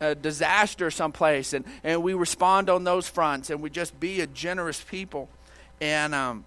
a 0.00 0.14
disaster 0.14 0.90
someplace, 0.90 1.52
and, 1.52 1.64
and 1.82 2.02
we 2.02 2.14
respond 2.14 2.70
on 2.70 2.84
those 2.84 3.08
fronts, 3.08 3.50
and 3.50 3.62
we 3.62 3.70
just 3.70 3.98
be 3.98 4.20
a 4.20 4.26
generous 4.26 4.80
people. 4.80 5.28
And 5.80 6.14
um, 6.14 6.44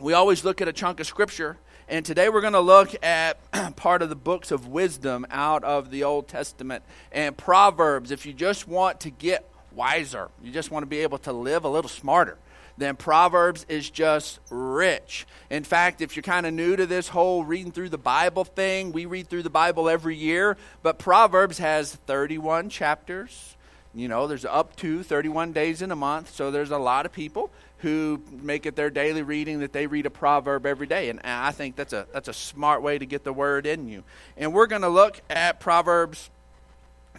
we 0.00 0.12
always 0.12 0.44
look 0.44 0.60
at 0.60 0.68
a 0.68 0.72
chunk 0.72 1.00
of 1.00 1.06
scripture, 1.06 1.58
and 1.88 2.04
today 2.04 2.28
we're 2.28 2.40
going 2.40 2.52
to 2.54 2.60
look 2.60 2.94
at 3.04 3.38
part 3.76 4.02
of 4.02 4.08
the 4.08 4.16
books 4.16 4.50
of 4.50 4.68
wisdom 4.68 5.26
out 5.30 5.64
of 5.64 5.90
the 5.90 6.04
Old 6.04 6.28
Testament 6.28 6.82
and 7.10 7.36
Proverbs. 7.36 8.10
If 8.10 8.26
you 8.26 8.32
just 8.32 8.66
want 8.66 9.00
to 9.00 9.10
get 9.10 9.48
wiser, 9.72 10.28
you 10.42 10.52
just 10.52 10.70
want 10.70 10.82
to 10.82 10.86
be 10.86 10.98
able 10.98 11.18
to 11.18 11.32
live 11.32 11.64
a 11.64 11.68
little 11.68 11.88
smarter 11.88 12.38
then 12.78 12.96
Proverbs 12.96 13.66
is 13.68 13.90
just 13.90 14.40
rich. 14.50 15.26
In 15.50 15.64
fact, 15.64 16.00
if 16.00 16.16
you're 16.16 16.22
kind 16.22 16.46
of 16.46 16.54
new 16.54 16.76
to 16.76 16.86
this 16.86 17.08
whole 17.08 17.44
reading 17.44 17.72
through 17.72 17.90
the 17.90 17.98
Bible 17.98 18.44
thing, 18.44 18.92
we 18.92 19.06
read 19.06 19.28
through 19.28 19.42
the 19.42 19.50
Bible 19.50 19.88
every 19.88 20.16
year, 20.16 20.56
but 20.82 20.98
Proverbs 20.98 21.58
has 21.58 21.94
31 21.94 22.70
chapters. 22.70 23.56
You 23.94 24.08
know, 24.08 24.26
there's 24.26 24.46
up 24.46 24.74
to 24.76 25.02
31 25.02 25.52
days 25.52 25.82
in 25.82 25.90
a 25.90 25.96
month, 25.96 26.34
so 26.34 26.50
there's 26.50 26.70
a 26.70 26.78
lot 26.78 27.04
of 27.04 27.12
people 27.12 27.50
who 27.82 28.22
make 28.30 28.64
it 28.64 28.76
their 28.76 28.90
daily 28.90 29.22
reading 29.22 29.58
that 29.58 29.72
they 29.72 29.88
read 29.88 30.06
a 30.06 30.10
proverb 30.10 30.64
every 30.66 30.86
day 30.86 31.10
and 31.10 31.20
i 31.24 31.50
think 31.50 31.74
that's 31.74 31.92
a 31.92 32.06
that's 32.12 32.28
a 32.28 32.32
smart 32.32 32.80
way 32.80 32.96
to 32.96 33.04
get 33.04 33.24
the 33.24 33.32
word 33.32 33.66
in 33.66 33.88
you 33.88 34.04
and 34.36 34.54
we're 34.54 34.68
going 34.68 34.82
to 34.82 34.88
look 34.88 35.20
at 35.28 35.58
proverbs 35.58 36.30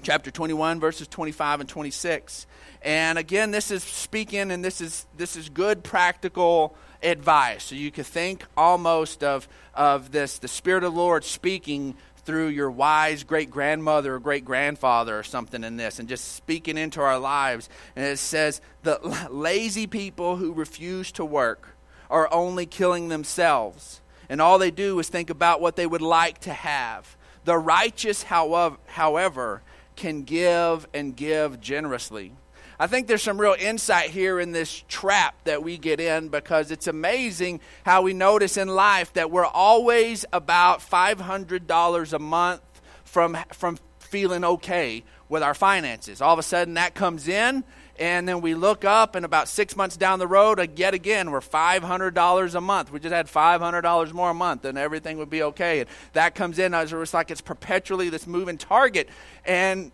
chapter 0.04 0.32
21 0.32 0.80
verses 0.80 1.06
25 1.10 1.60
and 1.60 1.70
26 1.70 2.48
and 2.84 3.18
again, 3.18 3.52
this 3.52 3.72
is 3.72 3.82
speaking, 3.84 4.52
and 4.52 4.64
this 4.64 4.82
is 4.82 5.08
this 5.16 5.36
is 5.38 5.48
good 5.48 5.84
practical 5.84 6.76
advice. 7.02 7.64
So 7.64 7.76
you 7.76 7.92
could 7.92 8.06
think 8.06 8.46
almost 8.58 9.24
of 9.24 9.48
of 9.74 10.12
this 10.12 10.38
the 10.38 10.50
Spirit 10.50 10.84
of 10.84 10.94
the 10.94 11.00
Lord 11.00 11.24
speaking 11.24 11.96
through 12.26 12.48
your 12.48 12.72
wise 12.72 13.24
great 13.24 13.50
grandmother 13.50 14.16
or 14.16 14.20
great 14.20 14.44
grandfather 14.46 15.18
or 15.18 15.24
something 15.24 15.64
in 15.64 15.78
this, 15.78 16.00
and 16.00 16.10
just 16.10 16.36
speaking 16.36 16.78
into 16.78 17.00
our 17.00 17.18
lives. 17.18 17.70
And 17.96 18.06
it 18.06 18.20
says 18.20 18.60
the 18.84 19.00
lazy 19.32 19.88
people 19.88 20.36
who 20.36 20.52
refuse 20.52 21.12
to 21.14 21.24
work 21.24 21.78
are 22.10 22.32
only 22.34 22.66
killing 22.66 23.08
themselves, 23.08 24.02
and 24.28 24.42
all 24.42 24.58
they 24.58 24.72
do 24.72 25.00
is 25.00 25.08
think 25.08 25.30
about 25.30 25.62
what 25.62 25.78
they 25.78 25.88
would 25.88 26.02
like 26.02 26.40
to 26.40 26.54
have. 26.54 27.16
The 27.46 27.58
righteous, 27.58 28.24
however, 28.24 28.78
however 28.88 29.62
can 29.96 30.24
give 30.24 30.88
and 30.94 31.16
give 31.16 31.62
generously. 31.62 32.34
I 32.80 32.88
think 32.88 33.08
there's 33.08 33.22
some 33.22 33.40
real 33.40 33.56
insight 33.58 34.10
here 34.10 34.40
in 34.40 34.52
this 34.52 34.84
trap 34.88 35.36
that 35.44 35.64
we 35.64 35.78
get 35.78 36.00
in 36.00 36.30
because 36.30 36.72
it's 36.72 36.88
amazing 36.88 37.60
how 37.86 38.02
we 38.02 38.14
notice 38.14 38.58
in 38.58 38.68
life 38.68 39.14
that 39.14 39.30
we're 39.30 39.46
always 39.46 40.26
about 40.34 40.80
$500 40.80 42.14
a 42.14 42.20
month 42.20 42.62
from, 43.04 43.38
from 43.52 43.78
feeling 44.00 44.44
okay 44.44 45.04
with 45.30 45.44
our 45.44 45.54
finances. 45.54 46.22
All 46.22 46.34
of 46.34 46.40
a 46.40 46.44
sudden 46.44 46.74
that 46.76 46.96
comes 46.96 47.28
in, 47.28 47.64
and 48.00 48.28
then 48.28 48.42
we 48.42 48.56
look 48.56 48.84
up, 48.84 49.16
and 49.16 49.24
about 49.24 49.48
six 49.48 49.76
months 49.76 49.96
down 49.98 50.18
the 50.18 50.28
road, 50.28 50.60
uh, 50.60 50.66
yet 50.76 50.96
again, 50.96 51.30
we're 51.30 51.42
$500 51.42 52.56
a 52.56 52.62
month. 52.62 52.92
We 52.92 53.00
just 53.00 53.14
had 53.14 53.28
$500 53.28 54.14
more 54.14 54.32
a 54.32 54.34
month, 54.34 54.66
and 54.66 54.80
everything 54.80 55.20
would 55.20 55.30
be 55.30 55.44
okay. 55.44 55.82
And 55.82 55.90
that 56.14 56.34
comes 56.34 56.58
in, 56.58 56.74
as 56.74 56.92
it's 56.92 57.14
like 57.14 57.30
it's 57.30 57.42
perpetually 57.42 58.10
this 58.10 58.26
moving 58.26 58.58
target. 58.58 59.10
And 59.46 59.92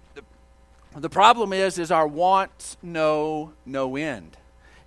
the 0.96 1.10
problem 1.10 1.54
is, 1.54 1.78
is 1.78 1.92
our 1.92 2.08
wants 2.08 2.78
know 2.82 3.54
no 3.66 3.96
end. 3.96 4.38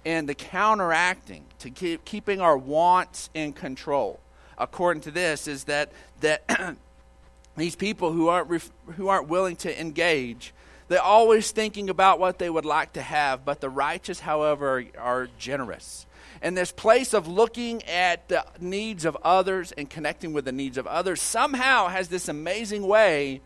And 0.04 0.28
the 0.28 0.34
counteracting 0.34 1.44
to 1.60 1.70
keep, 1.70 2.04
keeping 2.04 2.40
our 2.40 2.58
wants 2.58 3.30
in 3.34 3.52
control, 3.52 4.18
according 4.58 5.02
to 5.02 5.10
this, 5.12 5.46
is 5.46 5.64
that, 5.64 5.92
that 6.20 6.76
these 7.56 7.76
people 7.76 8.12
who 8.12 8.28
aren't, 8.28 8.48
ref, 8.48 8.70
who 8.96 9.08
aren't 9.08 9.28
willing 9.28 9.54
to 9.56 9.80
engage, 9.80 10.52
they're 10.88 11.00
always 11.00 11.52
thinking 11.52 11.88
about 11.88 12.18
what 12.18 12.38
they 12.38 12.50
would 12.50 12.64
like 12.64 12.94
to 12.94 13.02
have, 13.02 13.44
but 13.44 13.60
the 13.60 13.70
righteous, 13.70 14.20
however, 14.20 14.84
are 14.98 15.28
generous. 15.38 16.06
And 16.42 16.58
this 16.58 16.72
place 16.72 17.14
of 17.14 17.28
looking 17.28 17.84
at 17.84 18.28
the 18.28 18.44
needs 18.58 19.04
of 19.04 19.16
others 19.22 19.70
and 19.70 19.88
connecting 19.88 20.32
with 20.32 20.44
the 20.44 20.52
needs 20.52 20.76
of 20.76 20.88
others 20.88 21.22
somehow 21.22 21.86
has 21.86 22.08
this 22.08 22.28
amazing 22.28 22.84
way 22.84 23.40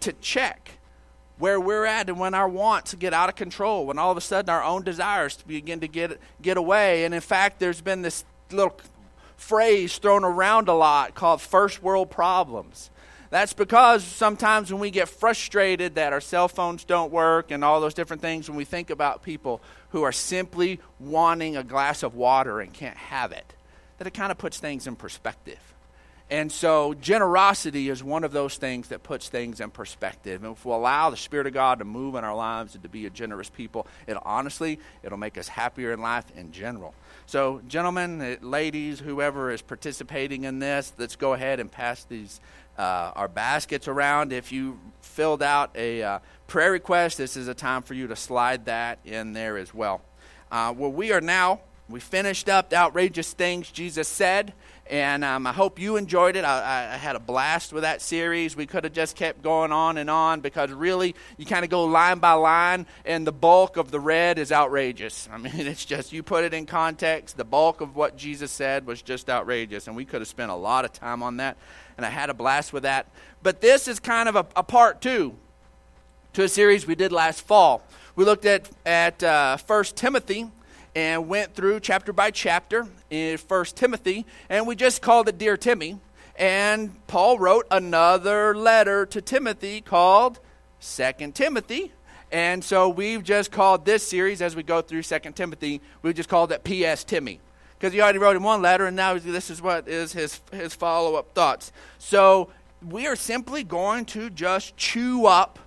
to 0.00 0.12
check 0.14 0.78
where 1.38 1.60
we're 1.60 1.84
at 1.84 2.08
and 2.08 2.18
when 2.18 2.34
our 2.34 2.48
wants 2.48 2.94
get 2.94 3.12
out 3.12 3.28
of 3.28 3.36
control, 3.36 3.86
when 3.86 3.98
all 3.98 4.10
of 4.10 4.16
a 4.16 4.20
sudden 4.20 4.50
our 4.50 4.62
own 4.62 4.82
desires 4.82 5.38
begin 5.46 5.80
to 5.80 5.88
get, 5.88 6.20
get 6.40 6.56
away. 6.56 7.04
And 7.04 7.14
in 7.14 7.20
fact, 7.20 7.58
there's 7.58 7.80
been 7.80 8.02
this 8.02 8.24
little 8.50 8.76
phrase 9.36 9.98
thrown 9.98 10.24
around 10.24 10.68
a 10.68 10.74
lot 10.74 11.14
called 11.14 11.40
first 11.40 11.82
world 11.82 12.10
problems. 12.10 12.90
That's 13.30 13.54
because 13.54 14.04
sometimes 14.04 14.70
when 14.70 14.80
we 14.80 14.90
get 14.90 15.08
frustrated 15.08 15.94
that 15.94 16.12
our 16.12 16.20
cell 16.20 16.48
phones 16.48 16.84
don't 16.84 17.10
work 17.10 17.50
and 17.50 17.64
all 17.64 17.80
those 17.80 17.94
different 17.94 18.20
things, 18.20 18.48
when 18.48 18.58
we 18.58 18.66
think 18.66 18.90
about 18.90 19.22
people 19.22 19.62
who 19.88 20.02
are 20.02 20.12
simply 20.12 20.80
wanting 21.00 21.56
a 21.56 21.64
glass 21.64 22.02
of 22.02 22.14
water 22.14 22.60
and 22.60 22.72
can't 22.74 22.96
have 22.96 23.32
it, 23.32 23.54
that 23.96 24.06
it 24.06 24.12
kind 24.12 24.30
of 24.30 24.36
puts 24.36 24.58
things 24.58 24.86
in 24.86 24.96
perspective. 24.96 25.58
And 26.32 26.50
so, 26.50 26.94
generosity 26.94 27.90
is 27.90 28.02
one 28.02 28.24
of 28.24 28.32
those 28.32 28.56
things 28.56 28.88
that 28.88 29.02
puts 29.02 29.28
things 29.28 29.60
in 29.60 29.70
perspective. 29.70 30.42
And 30.42 30.56
if 30.56 30.64
we 30.64 30.72
allow 30.72 31.10
the 31.10 31.16
Spirit 31.18 31.46
of 31.46 31.52
God 31.52 31.80
to 31.80 31.84
move 31.84 32.14
in 32.14 32.24
our 32.24 32.34
lives 32.34 32.72
and 32.72 32.82
to 32.84 32.88
be 32.88 33.04
a 33.04 33.10
generous 33.10 33.50
people, 33.50 33.86
it 34.06 34.16
honestly, 34.22 34.78
it'll 35.02 35.18
make 35.18 35.36
us 35.36 35.46
happier 35.46 35.92
in 35.92 36.00
life 36.00 36.24
in 36.34 36.50
general. 36.50 36.94
So, 37.26 37.60
gentlemen, 37.68 38.22
eh, 38.22 38.36
ladies, 38.40 38.98
whoever 38.98 39.50
is 39.50 39.60
participating 39.60 40.44
in 40.44 40.58
this, 40.58 40.94
let's 40.96 41.16
go 41.16 41.34
ahead 41.34 41.60
and 41.60 41.70
pass 41.70 42.04
these 42.04 42.40
uh, 42.78 43.12
our 43.14 43.28
baskets 43.28 43.86
around. 43.86 44.32
If 44.32 44.52
you 44.52 44.78
filled 45.02 45.42
out 45.42 45.72
a 45.74 46.02
uh, 46.02 46.18
prayer 46.46 46.72
request, 46.72 47.18
this 47.18 47.36
is 47.36 47.46
a 47.46 47.54
time 47.54 47.82
for 47.82 47.92
you 47.92 48.06
to 48.06 48.16
slide 48.16 48.64
that 48.64 49.00
in 49.04 49.34
there 49.34 49.58
as 49.58 49.74
well. 49.74 50.00
Uh, 50.50 50.72
well, 50.74 50.92
we 50.92 51.12
are 51.12 51.20
now 51.20 51.60
we 51.92 52.00
finished 52.00 52.48
up 52.48 52.70
the 52.70 52.76
outrageous 52.76 53.32
things 53.34 53.70
Jesus 53.70 54.08
said. 54.08 54.54
And 54.90 55.24
um, 55.24 55.46
I 55.46 55.52
hope 55.52 55.78
you 55.78 55.96
enjoyed 55.96 56.34
it. 56.34 56.44
I, 56.44 56.94
I, 56.94 56.96
had 56.96 57.14
a 57.14 57.20
blast 57.20 57.72
with 57.72 57.84
that 57.84 58.02
series. 58.02 58.56
We 58.56 58.66
could 58.66 58.84
have 58.84 58.92
just 58.92 59.14
kept 59.14 59.40
going 59.40 59.70
on 59.70 59.96
and 59.96 60.10
on 60.10 60.40
because 60.40 60.70
really, 60.72 61.14
you 61.38 61.46
kind 61.46 61.64
of 61.64 61.70
go 61.70 61.84
line 61.84 62.18
by 62.18 62.32
line, 62.32 62.86
and 63.04 63.24
the 63.24 63.32
bulk 63.32 63.76
of 63.76 63.92
the 63.92 64.00
red 64.00 64.38
is 64.38 64.50
outrageous. 64.50 65.28
I 65.32 65.38
mean, 65.38 65.52
it's 65.54 65.84
just, 65.84 66.12
you 66.12 66.22
put 66.22 66.44
it 66.44 66.52
in 66.52 66.66
context, 66.66 67.36
the 67.36 67.44
bulk 67.44 67.80
of 67.80 67.94
what 67.94 68.16
Jesus 68.16 68.50
said 68.50 68.84
was 68.84 69.02
just 69.02 69.30
outrageous. 69.30 69.86
And 69.86 69.96
we 69.96 70.04
could 70.04 70.20
have 70.20 70.28
spent 70.28 70.50
a 70.50 70.56
lot 70.56 70.84
of 70.84 70.92
time 70.92 71.22
on 71.22 71.36
that. 71.36 71.56
And 71.96 72.04
I 72.04 72.10
had 72.10 72.28
a 72.28 72.34
blast 72.34 72.72
with 72.72 72.82
that. 72.82 73.06
But 73.42 73.60
this 73.60 73.86
is 73.86 74.00
kind 74.00 74.28
of 74.28 74.36
a, 74.36 74.46
a 74.56 74.62
part 74.62 75.00
two 75.00 75.36
to 76.32 76.42
a 76.42 76.48
series 76.48 76.86
we 76.86 76.94
did 76.94 77.12
last 77.12 77.42
fall. 77.42 77.82
We 78.16 78.24
looked 78.24 78.44
at, 78.44 78.68
at 78.84 79.22
uh, 79.22 79.56
1 79.66 79.84
Timothy 79.94 80.50
and 80.94 81.28
went 81.28 81.54
through 81.54 81.80
chapter 81.80 82.12
by 82.12 82.30
chapter 82.30 82.86
in 83.10 83.38
First 83.38 83.76
Timothy, 83.76 84.26
and 84.48 84.66
we 84.66 84.76
just 84.76 85.02
called 85.02 85.28
it 85.28 85.38
Dear 85.38 85.56
Timmy. 85.56 85.98
And 86.36 87.06
Paul 87.06 87.38
wrote 87.38 87.66
another 87.70 88.54
letter 88.54 89.06
to 89.06 89.20
Timothy 89.20 89.80
called 89.80 90.40
Second 90.80 91.34
Timothy. 91.34 91.92
And 92.30 92.64
so 92.64 92.88
we've 92.88 93.22
just 93.22 93.52
called 93.52 93.84
this 93.84 94.06
series, 94.06 94.40
as 94.40 94.56
we 94.56 94.62
go 94.62 94.80
through 94.80 95.02
Second 95.02 95.34
Timothy, 95.34 95.82
we've 96.00 96.14
just 96.14 96.30
called 96.30 96.50
it 96.50 96.64
P.S. 96.64 97.04
Timmy. 97.04 97.40
Because 97.78 97.92
he 97.92 98.00
already 98.00 98.18
wrote 98.18 98.36
him 98.36 98.44
one 98.44 98.62
letter, 98.62 98.86
and 98.86 98.96
now 98.96 99.18
this 99.18 99.50
is 99.50 99.60
what 99.60 99.88
is 99.88 100.12
his, 100.12 100.40
his 100.52 100.74
follow 100.74 101.16
up 101.16 101.34
thoughts. 101.34 101.72
So 101.98 102.48
we 102.88 103.06
are 103.06 103.16
simply 103.16 103.64
going 103.64 104.06
to 104.06 104.30
just 104.30 104.76
chew 104.76 105.26
up 105.26 105.58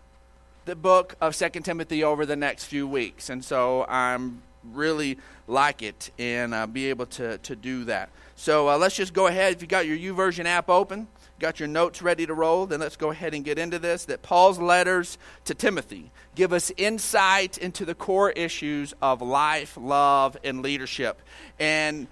the 0.66 0.76
book 0.76 1.16
of 1.22 1.36
Second 1.36 1.64
Timothy 1.64 2.04
over 2.04 2.26
the 2.26 2.36
next 2.36 2.66
few 2.66 2.88
weeks. 2.88 3.30
And 3.30 3.46
so 3.46 3.86
I'm 3.88 4.42
really 4.74 5.18
like 5.48 5.82
it 5.82 6.12
and 6.18 6.54
uh, 6.54 6.68
be 6.68 6.90
able 6.90 7.06
to, 7.06 7.38
to 7.40 7.56
do 7.56 7.86
that. 7.86 8.10
So 8.36 8.70
uh, 8.70 8.78
let's 8.78 8.96
just 8.96 9.14
go 9.14 9.28
ahead. 9.28 9.54
If 9.54 9.62
you 9.62 9.68
got 9.68 9.86
your 9.86 9.98
YouVersion 9.98 10.46
app 10.46 10.70
open, 10.70 11.08
got 11.40 11.60
your 11.60 11.68
notes 11.68 12.02
ready 12.02 12.26
to 12.26 12.34
roll, 12.34 12.66
then 12.66 12.80
let's 12.80 12.96
go 12.96 13.12
ahead 13.12 13.34
and 13.34 13.44
get 13.44 13.60
into 13.60 13.80
this. 13.80 14.06
That 14.06 14.22
Paul's 14.22 14.60
letters 14.60 15.18
to 15.46 15.54
Timothy 15.54 16.12
give 16.36 16.54
us 16.54 16.72
insight 16.78 17.58
into 17.58 17.86
the 17.86 17.96
core 17.96 18.32
issues 18.32 18.94
of 19.02 19.22
life, 19.22 19.78
love, 19.80 20.38
and 20.44 20.62
leadership. 20.62 21.22
And 21.60 22.08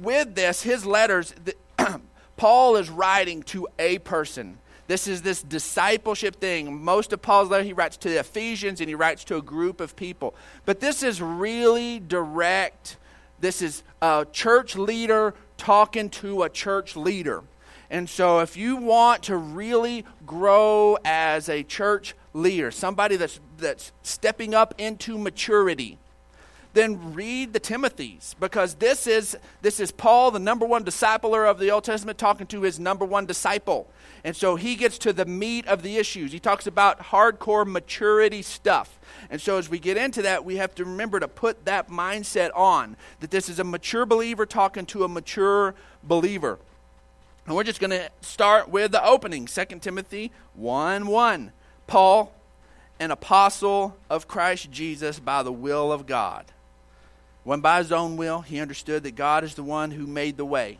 with 0.00 0.34
this, 0.34 0.62
his 0.62 0.86
letters, 0.86 1.34
the, 1.44 2.00
Paul 2.36 2.76
is 2.76 2.88
writing 2.88 3.42
to 3.44 3.68
a 3.78 3.98
person 3.98 4.58
this 4.88 5.06
is 5.06 5.20
this 5.20 5.42
discipleship 5.42 6.36
thing. 6.36 6.82
Most 6.82 7.12
of 7.12 7.20
Paul's 7.22 7.50
letter, 7.50 7.62
he 7.62 7.74
writes 7.74 7.98
to 7.98 8.08
the 8.08 8.18
Ephesians 8.18 8.80
and 8.80 8.88
he 8.88 8.94
writes 8.94 9.22
to 9.24 9.36
a 9.36 9.42
group 9.42 9.80
of 9.80 9.94
people. 9.94 10.34
But 10.64 10.80
this 10.80 11.02
is 11.02 11.22
really 11.22 12.00
direct. 12.00 12.96
This 13.38 13.60
is 13.60 13.84
a 14.00 14.26
church 14.32 14.76
leader 14.76 15.34
talking 15.58 16.08
to 16.10 16.42
a 16.42 16.48
church 16.48 16.96
leader. 16.96 17.44
And 17.90 18.08
so, 18.08 18.40
if 18.40 18.56
you 18.56 18.76
want 18.76 19.22
to 19.24 19.36
really 19.36 20.04
grow 20.26 20.98
as 21.04 21.48
a 21.48 21.62
church 21.62 22.14
leader, 22.32 22.70
somebody 22.70 23.16
that's, 23.16 23.40
that's 23.56 23.92
stepping 24.02 24.54
up 24.54 24.74
into 24.78 25.18
maturity, 25.18 25.98
then 26.74 27.14
read 27.14 27.52
the 27.52 27.60
Timothy's 27.60 28.36
because 28.38 28.74
this 28.74 29.06
is 29.06 29.36
this 29.62 29.80
is 29.80 29.90
Paul, 29.90 30.30
the 30.30 30.38
number 30.38 30.66
one 30.66 30.84
discipler 30.84 31.50
of 31.50 31.58
the 31.58 31.70
Old 31.70 31.84
Testament, 31.84 32.18
talking 32.18 32.46
to 32.48 32.62
his 32.62 32.78
number 32.78 33.04
one 33.04 33.26
disciple. 33.26 33.88
And 34.24 34.36
so 34.36 34.56
he 34.56 34.74
gets 34.74 34.98
to 34.98 35.12
the 35.12 35.24
meat 35.24 35.66
of 35.66 35.82
the 35.82 35.96
issues. 35.96 36.32
He 36.32 36.40
talks 36.40 36.66
about 36.66 36.98
hardcore 36.98 37.66
maturity 37.66 38.42
stuff. 38.42 38.98
And 39.30 39.40
so 39.40 39.58
as 39.58 39.68
we 39.68 39.78
get 39.78 39.96
into 39.96 40.22
that, 40.22 40.44
we 40.44 40.56
have 40.56 40.74
to 40.76 40.84
remember 40.84 41.20
to 41.20 41.28
put 41.28 41.64
that 41.64 41.88
mindset 41.88 42.50
on 42.54 42.96
that 43.20 43.30
this 43.30 43.48
is 43.48 43.58
a 43.58 43.64
mature 43.64 44.06
believer 44.06 44.44
talking 44.44 44.86
to 44.86 45.04
a 45.04 45.08
mature 45.08 45.74
believer. 46.02 46.58
And 47.46 47.56
we're 47.56 47.64
just 47.64 47.80
going 47.80 47.90
to 47.90 48.10
start 48.20 48.68
with 48.68 48.92
the 48.92 49.04
opening 49.04 49.46
2 49.46 49.64
Timothy 49.80 50.32
1 50.54 51.06
1. 51.06 51.52
Paul, 51.86 52.32
an 53.00 53.10
apostle 53.10 53.96
of 54.10 54.28
Christ 54.28 54.70
Jesus 54.70 55.18
by 55.18 55.42
the 55.42 55.52
will 55.52 55.90
of 55.90 56.06
God. 56.06 56.44
When 57.48 57.62
by 57.62 57.78
his 57.78 57.92
own 57.92 58.18
will, 58.18 58.42
he 58.42 58.60
understood 58.60 59.04
that 59.04 59.16
God 59.16 59.42
is 59.42 59.54
the 59.54 59.62
one 59.62 59.90
who 59.90 60.06
made 60.06 60.36
the 60.36 60.44
way. 60.44 60.76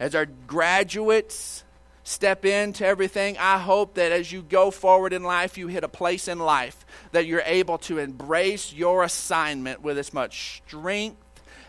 As 0.00 0.16
our 0.16 0.26
graduates 0.26 1.62
step 2.02 2.44
into 2.44 2.84
everything, 2.84 3.38
I 3.38 3.58
hope 3.58 3.94
that 3.94 4.10
as 4.10 4.32
you 4.32 4.42
go 4.42 4.72
forward 4.72 5.12
in 5.12 5.22
life, 5.22 5.56
you 5.56 5.68
hit 5.68 5.84
a 5.84 5.88
place 5.88 6.26
in 6.26 6.40
life 6.40 6.84
that 7.12 7.26
you're 7.26 7.44
able 7.46 7.78
to 7.78 7.98
embrace 7.98 8.72
your 8.72 9.04
assignment 9.04 9.82
with 9.82 9.96
as 9.96 10.12
much 10.12 10.60
strength 10.66 11.16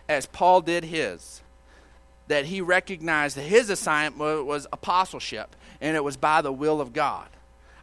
as 0.10 0.26
Paul 0.26 0.62
did 0.62 0.86
his 0.86 1.44
that 2.28 2.46
he 2.46 2.62
recognized 2.62 3.38
that 3.38 3.44
his 3.44 3.70
assignment 3.70 4.48
was 4.48 4.66
apostleship, 4.74 5.56
and 5.80 5.96
it 5.96 6.04
was 6.04 6.18
by 6.18 6.42
the 6.42 6.52
will 6.52 6.82
of 6.82 6.94
God. 6.94 7.28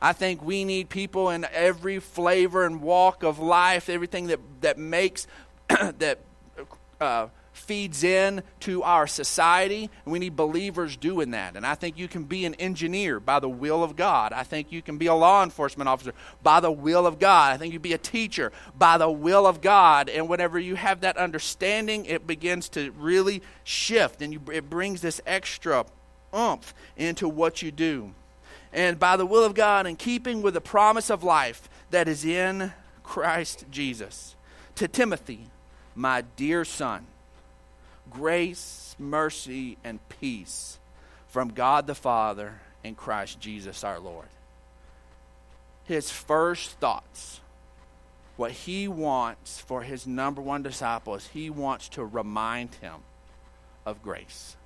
I 0.00 0.12
think 0.12 0.42
we 0.42 0.64
need 0.64 0.88
people 0.88 1.30
in 1.30 1.46
every 1.52 2.00
flavor 2.00 2.66
and 2.66 2.82
walk 2.82 3.22
of 3.22 3.38
life, 3.38 3.88
everything 3.88 4.26
that, 4.26 4.40
that 4.62 4.76
makes, 4.76 5.28
that 5.68 6.18
uh, 7.02 7.28
feeds 7.52 8.02
in 8.02 8.42
to 8.60 8.82
our 8.82 9.06
society. 9.06 9.90
We 10.04 10.18
need 10.18 10.36
believers 10.36 10.96
doing 10.96 11.32
that. 11.32 11.56
And 11.56 11.66
I 11.66 11.74
think 11.74 11.98
you 11.98 12.08
can 12.08 12.24
be 12.24 12.44
an 12.44 12.54
engineer 12.54 13.20
by 13.20 13.40
the 13.40 13.48
will 13.48 13.84
of 13.84 13.94
God. 13.94 14.32
I 14.32 14.42
think 14.42 14.72
you 14.72 14.82
can 14.82 14.98
be 14.98 15.06
a 15.06 15.14
law 15.14 15.42
enforcement 15.42 15.88
officer 15.88 16.14
by 16.42 16.60
the 16.60 16.72
will 16.72 17.06
of 17.06 17.18
God. 17.18 17.52
I 17.52 17.56
think 17.58 17.72
you 17.72 17.78
be 17.78 17.92
a 17.92 17.98
teacher 17.98 18.52
by 18.76 18.98
the 18.98 19.10
will 19.10 19.46
of 19.46 19.60
God. 19.60 20.08
And 20.08 20.28
whenever 20.28 20.58
you 20.58 20.76
have 20.76 21.00
that 21.02 21.16
understanding, 21.16 22.06
it 22.06 22.26
begins 22.26 22.68
to 22.70 22.90
really 22.92 23.42
shift 23.64 24.22
and 24.22 24.32
you, 24.32 24.40
it 24.52 24.70
brings 24.70 25.00
this 25.00 25.20
extra 25.26 25.84
oomph 26.34 26.74
into 26.96 27.28
what 27.28 27.62
you 27.62 27.70
do. 27.70 28.14
And 28.72 28.98
by 28.98 29.18
the 29.18 29.26
will 29.26 29.44
of 29.44 29.54
God, 29.54 29.86
in 29.86 29.96
keeping 29.96 30.40
with 30.40 30.54
the 30.54 30.60
promise 30.62 31.10
of 31.10 31.22
life 31.22 31.68
that 31.90 32.08
is 32.08 32.24
in 32.24 32.72
Christ 33.02 33.66
Jesus. 33.70 34.34
To 34.76 34.88
Timothy, 34.88 35.48
my 35.94 36.22
dear 36.36 36.64
son 36.64 37.06
grace, 38.10 38.94
mercy, 38.98 39.78
and 39.82 39.98
peace 40.08 40.78
from 41.28 41.48
God 41.48 41.86
the 41.86 41.94
Father 41.94 42.60
and 42.84 42.96
Christ 42.96 43.40
Jesus 43.40 43.84
our 43.84 43.98
Lord. 43.98 44.28
His 45.84 46.10
first 46.10 46.72
thoughts, 46.78 47.40
what 48.36 48.52
he 48.52 48.86
wants 48.88 49.60
for 49.60 49.82
his 49.82 50.06
number 50.06 50.42
one 50.42 50.62
disciple 50.62 51.14
is 51.14 51.28
he 51.28 51.48
wants 51.48 51.88
to 51.90 52.04
remind 52.04 52.74
him 52.76 52.96
of 53.86 54.02
grace. 54.02 54.56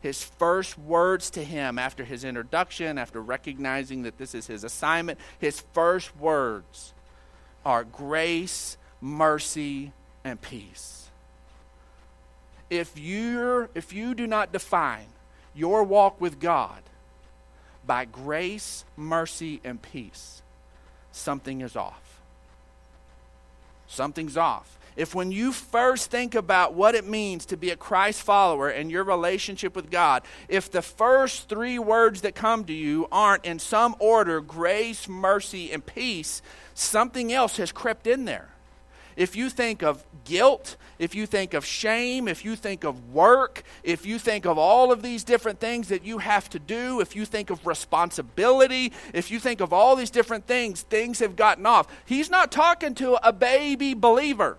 His 0.00 0.22
first 0.22 0.78
words 0.78 1.30
to 1.30 1.44
him 1.44 1.78
after 1.78 2.04
his 2.04 2.24
introduction, 2.24 2.98
after 2.98 3.22
recognizing 3.22 4.02
that 4.02 4.18
this 4.18 4.34
is 4.34 4.46
his 4.46 4.64
assignment, 4.64 5.18
his 5.38 5.60
first 5.72 6.16
words 6.16 6.92
are 7.64 7.84
grace, 7.84 8.76
mercy, 9.00 9.92
and 10.24 10.40
peace 10.40 11.04
if 12.70 12.98
you're, 12.98 13.68
if 13.74 13.92
you 13.92 14.14
do 14.14 14.26
not 14.26 14.52
define 14.52 15.06
your 15.54 15.84
walk 15.84 16.20
with 16.20 16.40
God 16.40 16.82
by 17.86 18.04
grace, 18.04 18.84
mercy, 18.96 19.60
and 19.64 19.80
peace, 19.80 20.42
something 21.12 21.60
is 21.60 21.76
off. 21.76 22.20
Something's 23.86 24.36
off. 24.36 24.78
If 24.96 25.14
when 25.14 25.32
you 25.32 25.52
first 25.52 26.10
think 26.10 26.34
about 26.34 26.74
what 26.74 26.94
it 26.94 27.06
means 27.06 27.46
to 27.46 27.56
be 27.56 27.70
a 27.70 27.76
Christ 27.76 28.22
follower 28.22 28.68
and 28.68 28.90
your 28.90 29.04
relationship 29.04 29.74
with 29.74 29.90
God, 29.90 30.22
if 30.48 30.70
the 30.70 30.82
first 30.82 31.48
three 31.48 31.78
words 31.78 32.20
that 32.20 32.34
come 32.34 32.64
to 32.64 32.72
you 32.72 33.08
aren't 33.10 33.44
in 33.44 33.58
some 33.58 33.96
order 33.98 34.40
grace, 34.40 35.08
mercy, 35.08 35.72
and 35.72 35.84
peace, 35.84 36.42
something 36.74 37.32
else 37.32 37.56
has 37.56 37.72
crept 37.72 38.06
in 38.06 38.24
there 38.24 38.53
if 39.16 39.36
you 39.36 39.50
think 39.50 39.82
of 39.82 40.04
guilt, 40.24 40.76
if 40.98 41.14
you 41.14 41.26
think 41.26 41.54
of 41.54 41.64
shame, 41.64 42.28
if 42.28 42.44
you 42.44 42.56
think 42.56 42.84
of 42.84 43.12
work, 43.12 43.62
if 43.82 44.06
you 44.06 44.18
think 44.18 44.46
of 44.46 44.58
all 44.58 44.92
of 44.92 45.02
these 45.02 45.24
different 45.24 45.60
things 45.60 45.88
that 45.88 46.04
you 46.04 46.18
have 46.18 46.48
to 46.50 46.58
do, 46.58 47.00
if 47.00 47.16
you 47.16 47.24
think 47.24 47.50
of 47.50 47.66
responsibility, 47.66 48.92
if 49.12 49.30
you 49.30 49.38
think 49.38 49.60
of 49.60 49.72
all 49.72 49.96
these 49.96 50.10
different 50.10 50.46
things, 50.46 50.82
things 50.82 51.18
have 51.18 51.36
gotten 51.36 51.66
off. 51.66 51.86
He's 52.04 52.30
not 52.30 52.52
talking 52.52 52.94
to 52.96 53.18
a 53.26 53.32
baby 53.32 53.94
believer. 53.94 54.58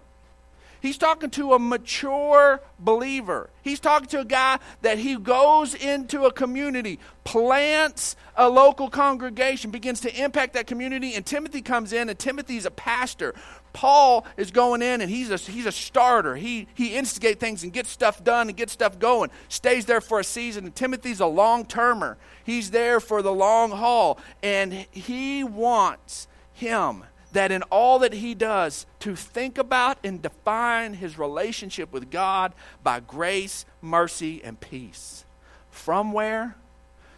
He's 0.86 1.00
talking 1.00 1.32
to 1.32 1.54
a 1.54 1.60
mature 1.60 2.62
believer. 2.78 3.50
He's 3.64 3.80
talking 3.80 4.08
to 4.10 4.20
a 4.20 4.26
guy 4.26 4.60
that 4.84 5.00
he 5.00 5.16
goes 5.16 5.74
into 5.74 6.26
a 6.26 6.32
community, 6.32 7.00
plants 7.24 8.16
a 8.36 8.48
local 8.48 8.92
congregation, 8.92 9.72
begins 9.72 10.02
to 10.02 10.24
impact 10.24 10.54
that 10.54 10.68
community, 10.68 11.16
and 11.16 11.26
Timothy 11.26 11.64
comes 11.64 11.92
in, 11.92 12.08
and 12.08 12.20
Timothy's 12.20 12.68
a 12.68 12.72
pastor. 12.72 13.34
Paul 13.76 14.26
is 14.38 14.52
going 14.52 14.82
in 14.82 15.02
and 15.02 15.12
he's 15.12 15.30
a, 15.30 15.38
he's 15.38 15.66
a 15.66 15.72
starter. 15.72 16.36
He, 16.38 16.68
he 16.74 16.96
instigates 16.96 17.40
things 17.40 17.64
and 17.64 17.74
gets 17.74 17.90
stuff 17.90 18.24
done 18.24 18.48
and 18.48 18.56
gets 18.56 18.72
stuff 18.72 18.98
going. 18.98 19.30
Stays 19.50 19.86
there 19.86 20.00
for 20.00 20.22
a 20.22 20.24
season. 20.24 20.66
And 20.66 20.76
Timothy's 20.76 21.20
a 21.20 21.26
long 21.26 21.66
termer. 21.66 22.18
He's 22.46 22.72
there 22.72 23.02
for 23.02 23.22
the 23.22 23.34
long 23.34 23.72
haul. 23.72 24.18
And 24.42 24.88
he 24.92 25.44
wants 25.44 26.30
him 26.54 27.04
that 27.34 27.52
in 27.52 27.64
all 27.64 28.00
that 28.00 28.14
he 28.14 28.34
does 28.34 28.86
to 29.00 29.14
think 29.14 29.58
about 29.58 29.98
and 30.06 30.22
define 30.22 30.94
his 30.94 31.20
relationship 31.20 31.92
with 31.92 32.10
God 32.10 32.54
by 32.82 33.02
grace, 33.02 33.66
mercy, 33.82 34.42
and 34.42 34.58
peace. 34.58 35.26
From 35.70 36.14
where? 36.14 36.56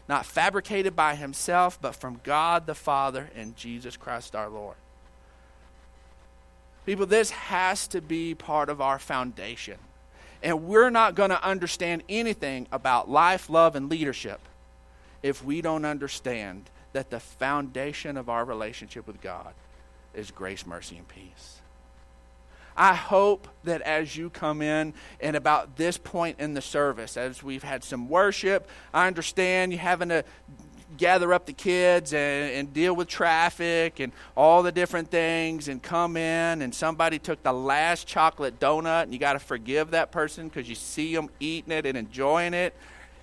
Not 0.09 0.25
fabricated 0.25 0.95
by 0.95 1.13
himself, 1.13 1.79
but 1.79 1.95
from 1.95 2.19
God 2.23 2.65
the 2.65 2.73
Father 2.73 3.29
and 3.35 3.55
Jesus 3.55 3.95
Christ 3.95 4.35
our 4.35 4.49
Lord. 4.49 4.77
People, 6.87 7.05
this 7.05 7.31
has 7.31 7.85
to 7.89 7.99
be 7.99 8.33
part 8.33 8.69
of 8.69 8.79
our 8.79 8.97
foundation. 8.97 9.77
And 10.41 10.63
we're 10.63 10.89
not 10.89 11.15
going 11.15 11.31
to 11.31 11.43
understand 11.43 12.01
anything 12.07 12.65
about 12.71 13.09
life, 13.09 13.49
love, 13.49 13.75
and 13.75 13.89
leadership 13.89 14.39
if 15.21 15.43
we 15.43 15.61
don't 15.61 15.83
understand 15.83 16.69
that 16.93 17.09
the 17.09 17.19
foundation 17.19 18.15
of 18.15 18.29
our 18.29 18.45
relationship 18.45 19.05
with 19.05 19.19
God 19.19 19.53
is 20.13 20.31
grace, 20.31 20.65
mercy, 20.65 20.95
and 20.95 21.07
peace. 21.09 21.59
I 22.77 22.93
hope 22.93 23.49
that 23.65 23.81
as 23.81 24.15
you 24.15 24.29
come 24.29 24.61
in 24.61 24.93
and 25.19 25.35
about 25.35 25.75
this 25.75 25.97
point 25.97 26.39
in 26.39 26.53
the 26.53 26.61
service, 26.61 27.17
as 27.17 27.43
we've 27.43 27.63
had 27.63 27.83
some 27.83 28.07
worship, 28.07 28.69
I 28.93 29.07
understand 29.07 29.73
you 29.73 29.77
having 29.77 30.07
to 30.07 30.23
gather 30.97 31.33
up 31.33 31.45
the 31.45 31.53
kids 31.53 32.13
and, 32.13 32.51
and, 32.51 32.73
deal 32.73 32.95
with 32.95 33.07
traffic 33.07 33.99
and 33.99 34.11
all 34.35 34.63
the 34.63 34.71
different 34.71 35.09
things 35.09 35.67
and 35.67 35.81
come 35.81 36.17
in 36.17 36.61
and 36.61 36.73
somebody 36.73 37.19
took 37.19 37.41
the 37.43 37.53
last 37.53 38.07
chocolate 38.07 38.59
donut 38.59 39.03
and 39.03 39.13
you 39.13 39.19
got 39.19 39.33
to 39.33 39.39
forgive 39.39 39.91
that 39.91 40.11
person 40.11 40.47
because 40.47 40.67
you 40.67 40.75
see 40.75 41.15
them 41.15 41.29
eating 41.39 41.71
it 41.71 41.85
and 41.85 41.97
enjoying 41.97 42.53
it 42.53 42.75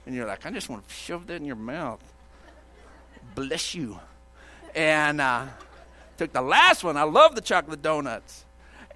and 0.06 0.14
you're 0.14 0.26
like 0.26 0.44
i 0.46 0.50
just 0.50 0.68
want 0.68 0.86
to 0.86 0.94
shove 0.94 1.26
that 1.26 1.36
in 1.36 1.44
your 1.44 1.56
mouth. 1.56 2.00
Bless 3.34 3.74
you. 3.74 3.98
And 4.74 5.20
uh, 5.20 5.46
took 6.16 6.32
the 6.32 6.42
last 6.42 6.84
one. 6.84 6.96
I 6.96 7.02
love 7.02 7.34
the 7.34 7.40
chocolate 7.40 7.82
donuts. 7.82 8.44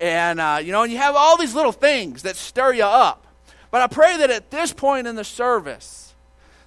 And 0.01 0.41
uh, 0.41 0.61
you 0.63 0.73
know 0.73 0.83
and 0.83 0.93
you 0.93 0.99
have 0.99 1.17
all 1.17 1.37
these 1.37 1.55
little 1.55 1.73
things 1.73 2.23
that 2.23 2.37
stir 2.37 2.75
you 2.75 2.85
up. 2.85 3.27
But 3.71 3.83
i 3.83 3.87
pray 3.87 4.17
that 4.19 4.31
at 4.31 4.51
this 4.51 4.73
point 4.73 5.07
in 5.07 5.17
the 5.17 5.25
service 5.25 6.08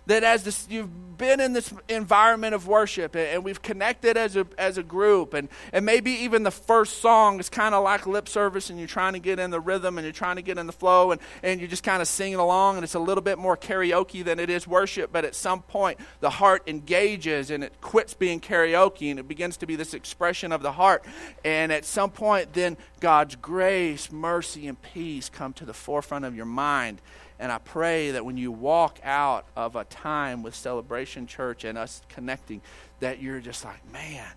that 0.08 0.24
as 0.24 0.44
this, 0.44 0.68
you've 0.70 0.90
been 1.22 1.40
in 1.40 1.54
this 1.54 1.72
environment 1.88 2.56
of 2.56 2.68
worship 2.68 3.14
and, 3.14 3.28
and, 3.28 3.44
we've 3.44 3.62
connected 3.62 4.18
as 4.18 4.36
a, 4.36 4.48
as 4.58 4.80
a 4.80 4.84
group 4.84 5.36
and, 5.36 5.50
and 5.72 5.86
maybe 5.86 6.10
even 6.12 6.42
the 6.42 6.50
first 6.50 7.00
song 7.00 7.40
is 7.40 7.48
kind 7.48 7.76
of 7.76 7.84
like 7.84 8.08
lip 8.08 8.28
service 8.28 8.72
and 8.72 8.80
you're 8.80 8.88
trying 8.88 9.14
to 9.14 9.20
get 9.20 9.38
in 9.38 9.52
the 9.52 9.60
rhythm 9.60 10.00
and 10.00 10.06
you're 10.06 10.12
trying 10.12 10.36
to 10.36 10.42
get 10.42 10.58
in 10.58 10.66
the 10.66 10.74
flow 10.74 11.12
and, 11.12 11.22
and 11.44 11.62
you're 11.62 11.70
just 11.70 11.84
kind 11.84 12.02
of 12.02 12.08
singing 12.08 12.40
along 12.40 12.76
and 12.76 12.84
it's 12.84 12.96
a 12.96 13.00
little 13.00 13.22
bit 13.22 13.38
more 13.38 13.56
karaoke 13.56 14.24
than 14.24 14.40
it 14.40 14.50
is 14.50 14.68
worship 14.68 15.12
but 15.12 15.24
at 15.24 15.36
some 15.36 15.62
point 15.62 16.00
the 16.22 16.30
heart 16.32 16.64
engages 16.66 17.52
and 17.52 17.64
it 17.64 17.80
quits 17.82 18.16
being 18.16 18.40
karaoke 18.40 19.12
and 19.12 19.20
it 19.20 19.28
begins 19.28 19.58
to 19.58 19.68
be 19.68 19.76
this 19.76 19.94
expression 19.94 20.52
of 20.52 20.64
the 20.64 20.72
heart 20.72 21.06
and 21.46 21.72
at 21.72 21.86
some 21.86 22.10
point 22.10 22.54
then 22.54 22.76
god's 23.00 23.36
grace 23.36 24.12
mercy 24.12 24.68
and 24.68 24.82
peace 24.82 25.30
come 25.30 25.54
to 25.54 25.66
the 25.66 25.74
forefront 25.74 26.26
of 26.26 26.36
your 26.36 26.46
mind 26.46 27.00
and 27.42 27.52
I 27.52 27.58
pray 27.58 28.12
that 28.12 28.24
when 28.24 28.38
you 28.38 28.52
walk 28.52 29.00
out 29.04 29.46
of 29.56 29.76
a 29.76 29.84
time 29.84 30.44
with 30.44 30.54
Celebration 30.54 31.26
Church 31.26 31.64
and 31.64 31.76
us 31.76 32.04
connecting, 32.08 32.62
that 33.00 33.20
you're 33.20 33.40
just 33.40 33.66
like, 33.66 33.92
man, 33.92 34.32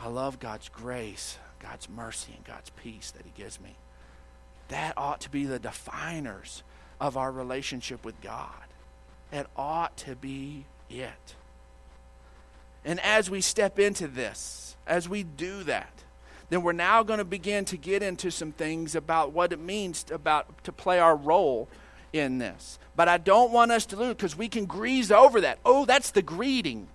I 0.00 0.08
love 0.08 0.40
God's 0.40 0.70
grace, 0.70 1.38
God's 1.60 1.88
mercy, 1.90 2.32
and 2.34 2.44
God's 2.44 2.70
peace 2.70 3.10
that 3.10 3.26
He 3.26 3.32
gives 3.36 3.60
me. 3.60 3.76
that 4.68 4.94
ought 4.96 5.20
to 5.22 5.30
be 5.30 5.44
the 5.44 5.58
definers 5.58 6.62
of 7.00 7.16
our 7.16 7.30
relationship 7.30 8.04
with 8.04 8.20
God. 8.20 8.48
It 9.32 9.46
ought 9.56 9.96
to 9.98 10.16
be 10.16 10.64
it. 10.88 11.34
And 12.84 13.00
as 13.00 13.30
we 13.30 13.40
step 13.40 13.78
into 13.78 14.06
this, 14.06 14.76
as 14.86 15.08
we 15.08 15.22
do 15.22 15.64
that, 15.64 15.92
then 16.50 16.62
we're 16.62 16.72
now 16.72 17.02
going 17.02 17.18
to 17.18 17.24
begin 17.24 17.64
to 17.66 17.76
get 17.76 18.02
into 18.02 18.30
some 18.30 18.52
things 18.52 18.94
about 18.94 19.32
what 19.32 19.52
it 19.52 19.60
means 19.60 20.04
to, 20.04 20.14
about 20.14 20.64
to 20.64 20.72
play 20.72 20.98
our 20.98 21.16
role 21.16 21.68
in 22.12 22.38
this. 22.38 22.78
But 22.96 23.08
I 23.08 23.18
don't 23.18 23.52
want 23.52 23.72
us 23.72 23.86
to 23.86 23.96
lose 23.96 24.14
because 24.14 24.36
we 24.36 24.48
can 24.48 24.66
grease 24.66 25.10
over 25.10 25.40
that. 25.40 25.58
Oh, 25.64 25.84
that's 25.84 26.10
the 26.10 26.22
greeting. 26.22 26.88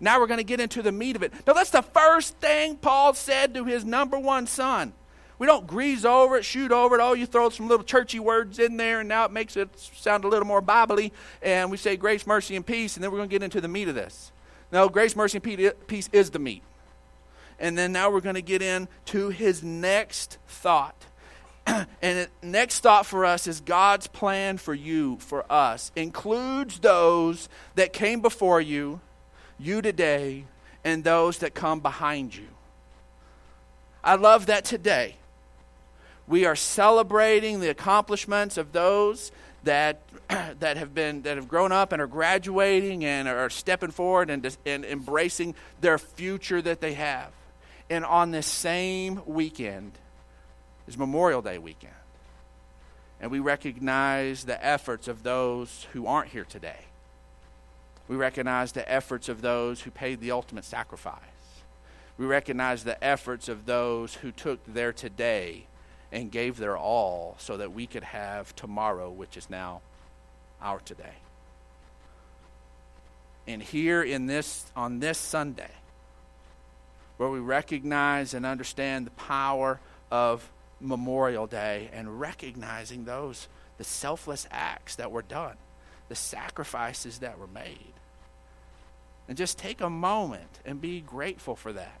Now 0.00 0.18
we're 0.20 0.26
going 0.26 0.38
to 0.38 0.44
get 0.44 0.60
into 0.60 0.82
the 0.82 0.92
meat 0.92 1.16
of 1.16 1.22
it. 1.22 1.32
Now, 1.46 1.52
that's 1.52 1.70
the 1.70 1.82
first 1.82 2.36
thing 2.38 2.76
Paul 2.76 3.14
said 3.14 3.54
to 3.54 3.64
his 3.64 3.84
number 3.84 4.18
one 4.18 4.46
son. 4.46 4.92
We 5.38 5.46
don't 5.46 5.66
grease 5.66 6.04
over 6.04 6.36
it, 6.36 6.44
shoot 6.44 6.70
over 6.70 6.96
it. 6.96 7.00
Oh, 7.02 7.14
you 7.14 7.26
throw 7.26 7.48
some 7.50 7.66
little 7.66 7.84
churchy 7.84 8.20
words 8.20 8.58
in 8.58 8.76
there, 8.76 9.00
and 9.00 9.08
now 9.08 9.24
it 9.24 9.32
makes 9.32 9.56
it 9.56 9.76
sound 9.76 10.24
a 10.24 10.28
little 10.28 10.46
more 10.46 10.60
biblically. 10.60 11.12
And 11.40 11.70
we 11.70 11.76
say 11.76 11.96
grace, 11.96 12.26
mercy, 12.26 12.54
and 12.54 12.64
peace, 12.64 12.96
and 12.96 13.02
then 13.02 13.10
we're 13.10 13.18
going 13.18 13.28
to 13.28 13.34
get 13.34 13.42
into 13.42 13.60
the 13.60 13.68
meat 13.68 13.88
of 13.88 13.94
this. 13.94 14.30
No, 14.70 14.88
grace, 14.88 15.16
mercy, 15.16 15.40
and 15.42 15.86
peace 15.86 16.08
is 16.12 16.30
the 16.30 16.38
meat. 16.38 16.62
And 17.62 17.78
then 17.78 17.92
now 17.92 18.10
we're 18.10 18.20
going 18.20 18.34
to 18.34 18.42
get 18.42 18.60
into 18.60 19.28
his 19.28 19.62
next 19.62 20.36
thought. 20.48 20.96
and 21.66 21.86
the 22.02 22.28
next 22.42 22.80
thought 22.80 23.06
for 23.06 23.24
us 23.24 23.46
is 23.46 23.60
God's 23.60 24.08
plan 24.08 24.58
for 24.58 24.74
you, 24.74 25.16
for 25.20 25.44
us, 25.50 25.92
includes 25.94 26.80
those 26.80 27.48
that 27.76 27.92
came 27.92 28.20
before 28.20 28.60
you, 28.60 29.00
you 29.60 29.80
today, 29.80 30.44
and 30.82 31.04
those 31.04 31.38
that 31.38 31.54
come 31.54 31.78
behind 31.78 32.34
you. 32.34 32.48
I 34.02 34.16
love 34.16 34.46
that 34.46 34.64
today. 34.64 35.14
We 36.26 36.44
are 36.44 36.56
celebrating 36.56 37.60
the 37.60 37.70
accomplishments 37.70 38.56
of 38.56 38.72
those 38.72 39.30
that 39.62 40.00
that 40.28 40.76
have 40.76 40.94
been 40.94 41.22
that 41.22 41.36
have 41.36 41.46
grown 41.46 41.70
up 41.70 41.92
and 41.92 42.02
are 42.02 42.08
graduating 42.08 43.04
and 43.04 43.28
are 43.28 43.50
stepping 43.50 43.92
forward 43.92 44.30
and, 44.30 44.56
and 44.66 44.84
embracing 44.84 45.54
their 45.80 45.98
future 45.98 46.60
that 46.60 46.80
they 46.80 46.94
have. 46.94 47.30
And 47.92 48.06
on 48.06 48.30
this 48.30 48.46
same 48.46 49.20
weekend 49.26 49.92
is 50.88 50.96
Memorial 50.96 51.42
Day 51.42 51.58
weekend. 51.58 51.92
And 53.20 53.30
we 53.30 53.38
recognize 53.38 54.44
the 54.44 54.64
efforts 54.64 55.08
of 55.08 55.22
those 55.22 55.86
who 55.92 56.06
aren't 56.06 56.30
here 56.30 56.46
today. 56.46 56.86
We 58.08 58.16
recognize 58.16 58.72
the 58.72 58.90
efforts 58.90 59.28
of 59.28 59.42
those 59.42 59.82
who 59.82 59.90
paid 59.90 60.22
the 60.22 60.30
ultimate 60.30 60.64
sacrifice. 60.64 61.18
We 62.16 62.24
recognize 62.24 62.82
the 62.82 63.04
efforts 63.04 63.50
of 63.50 63.66
those 63.66 64.14
who 64.14 64.32
took 64.32 64.64
their 64.64 64.94
today 64.94 65.66
and 66.10 66.32
gave 66.32 66.56
their 66.56 66.78
all 66.78 67.36
so 67.38 67.58
that 67.58 67.74
we 67.74 67.86
could 67.86 68.04
have 68.04 68.56
tomorrow, 68.56 69.10
which 69.10 69.36
is 69.36 69.50
now 69.50 69.82
our 70.62 70.78
today. 70.78 71.16
And 73.46 73.62
here 73.62 74.02
in 74.02 74.24
this 74.24 74.64
on 74.74 75.00
this 75.00 75.18
Sunday, 75.18 75.68
where 77.22 77.30
we 77.30 77.38
recognize 77.38 78.34
and 78.34 78.44
understand 78.44 79.06
the 79.06 79.12
power 79.12 79.78
of 80.10 80.50
Memorial 80.80 81.46
Day 81.46 81.88
and 81.92 82.18
recognizing 82.18 83.04
those 83.04 83.46
the 83.78 83.84
selfless 83.84 84.48
acts 84.50 84.96
that 84.96 85.12
were 85.12 85.22
done, 85.22 85.54
the 86.08 86.16
sacrifices 86.16 87.20
that 87.20 87.38
were 87.38 87.46
made. 87.46 87.92
And 89.28 89.38
just 89.38 89.56
take 89.56 89.80
a 89.80 89.88
moment 89.88 90.58
and 90.64 90.80
be 90.80 91.00
grateful 91.00 91.54
for 91.54 91.72
that 91.72 92.00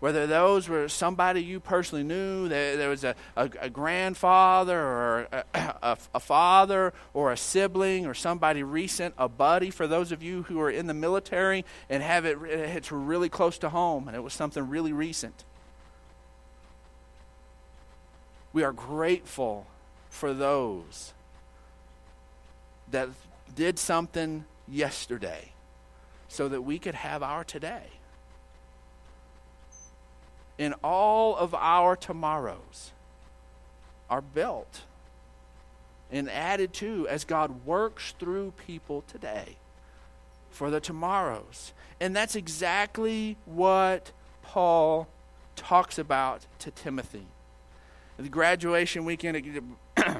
whether 0.00 0.26
those 0.26 0.66
were 0.66 0.88
somebody 0.88 1.42
you 1.42 1.60
personally 1.60 2.02
knew, 2.02 2.48
there, 2.48 2.88
was 2.88 3.04
a, 3.04 3.14
a, 3.36 3.50
a, 3.60 3.70
grandfather 3.70 4.78
or 4.78 5.28
a, 5.30 5.44
a, 5.82 5.98
a, 6.14 6.20
father 6.20 6.94
or 7.12 7.30
a 7.30 7.36
sibling 7.36 8.06
or 8.06 8.14
somebody 8.14 8.62
recent, 8.62 9.14
a 9.18 9.28
buddy, 9.28 9.70
for 9.70 9.86
those 9.86 10.10
of 10.10 10.22
you 10.22 10.44
who 10.44 10.58
are 10.58 10.70
in 10.70 10.86
the 10.86 10.94
military 10.94 11.66
and 11.90 12.02
have 12.02 12.24
it, 12.24 12.38
it's 12.42 12.90
really 12.90 13.28
close 13.28 13.58
to 13.58 13.68
home 13.68 14.08
and 14.08 14.16
it 14.16 14.20
was 14.20 14.32
something 14.32 14.68
really 14.68 14.92
recent. 14.92 15.44
We 18.54 18.64
are 18.64 18.72
grateful 18.72 19.66
for 20.08 20.32
those 20.32 21.12
that 22.90 23.10
did 23.54 23.78
something 23.78 24.46
yesterday 24.66 25.52
so 26.26 26.48
that 26.48 26.62
we 26.62 26.78
could 26.78 26.94
have 26.94 27.22
our 27.22 27.44
today 27.44 27.99
in 30.60 30.74
all 30.84 31.38
of 31.38 31.54
our 31.54 31.96
tomorrows 31.96 32.92
are 34.10 34.20
built 34.20 34.82
and 36.12 36.30
added 36.30 36.74
to 36.74 37.08
as 37.08 37.24
God 37.24 37.64
works 37.64 38.12
through 38.18 38.52
people 38.66 39.02
today 39.08 39.56
for 40.50 40.70
the 40.70 40.78
tomorrows. 40.78 41.72
And 41.98 42.14
that's 42.14 42.36
exactly 42.36 43.38
what 43.46 44.12
Paul 44.42 45.08
talks 45.56 45.98
about 45.98 46.44
to 46.58 46.70
Timothy. 46.70 47.26
The 48.18 48.28
graduation 48.28 49.06
weekend, 49.06 49.38
it, 49.38 49.62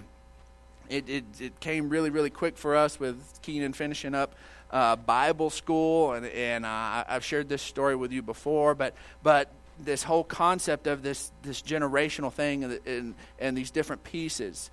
it, 0.88 1.06
it, 1.06 1.24
it, 1.38 1.60
came 1.60 1.90
really, 1.90 2.08
really 2.08 2.30
quick 2.30 2.56
for 2.56 2.74
us 2.74 2.98
with 2.98 3.22
Keenan 3.42 3.74
finishing 3.74 4.14
up 4.14 4.34
uh, 4.70 4.96
Bible 4.96 5.50
school. 5.50 6.14
And, 6.14 6.24
and 6.24 6.64
uh, 6.64 7.04
I've 7.06 7.26
shared 7.26 7.50
this 7.50 7.60
story 7.60 7.94
with 7.94 8.10
you 8.10 8.22
before, 8.22 8.74
but, 8.74 8.94
but 9.22 9.50
this 9.84 10.02
whole 10.02 10.24
concept 10.24 10.86
of 10.86 11.02
this 11.02 11.32
this 11.42 11.62
generational 11.62 12.32
thing 12.32 12.64
and, 12.64 12.80
and, 12.86 13.14
and 13.38 13.56
these 13.56 13.70
different 13.70 14.04
pieces 14.04 14.70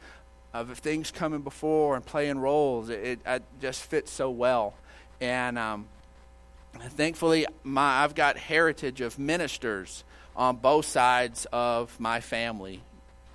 of 0.53 0.77
things 0.79 1.11
coming 1.11 1.41
before 1.41 1.95
and 1.95 2.05
playing 2.05 2.39
roles 2.39 2.89
it, 2.89 3.19
it 3.25 3.43
just 3.61 3.83
fits 3.83 4.11
so 4.11 4.29
well 4.29 4.73
and 5.19 5.57
um, 5.57 5.87
thankfully 6.79 7.45
my 7.63 8.03
I've 8.03 8.15
got 8.15 8.37
heritage 8.37 9.01
of 9.01 9.19
ministers 9.19 10.03
on 10.35 10.57
both 10.57 10.85
sides 10.85 11.47
of 11.51 11.99
my 11.99 12.21
family 12.21 12.81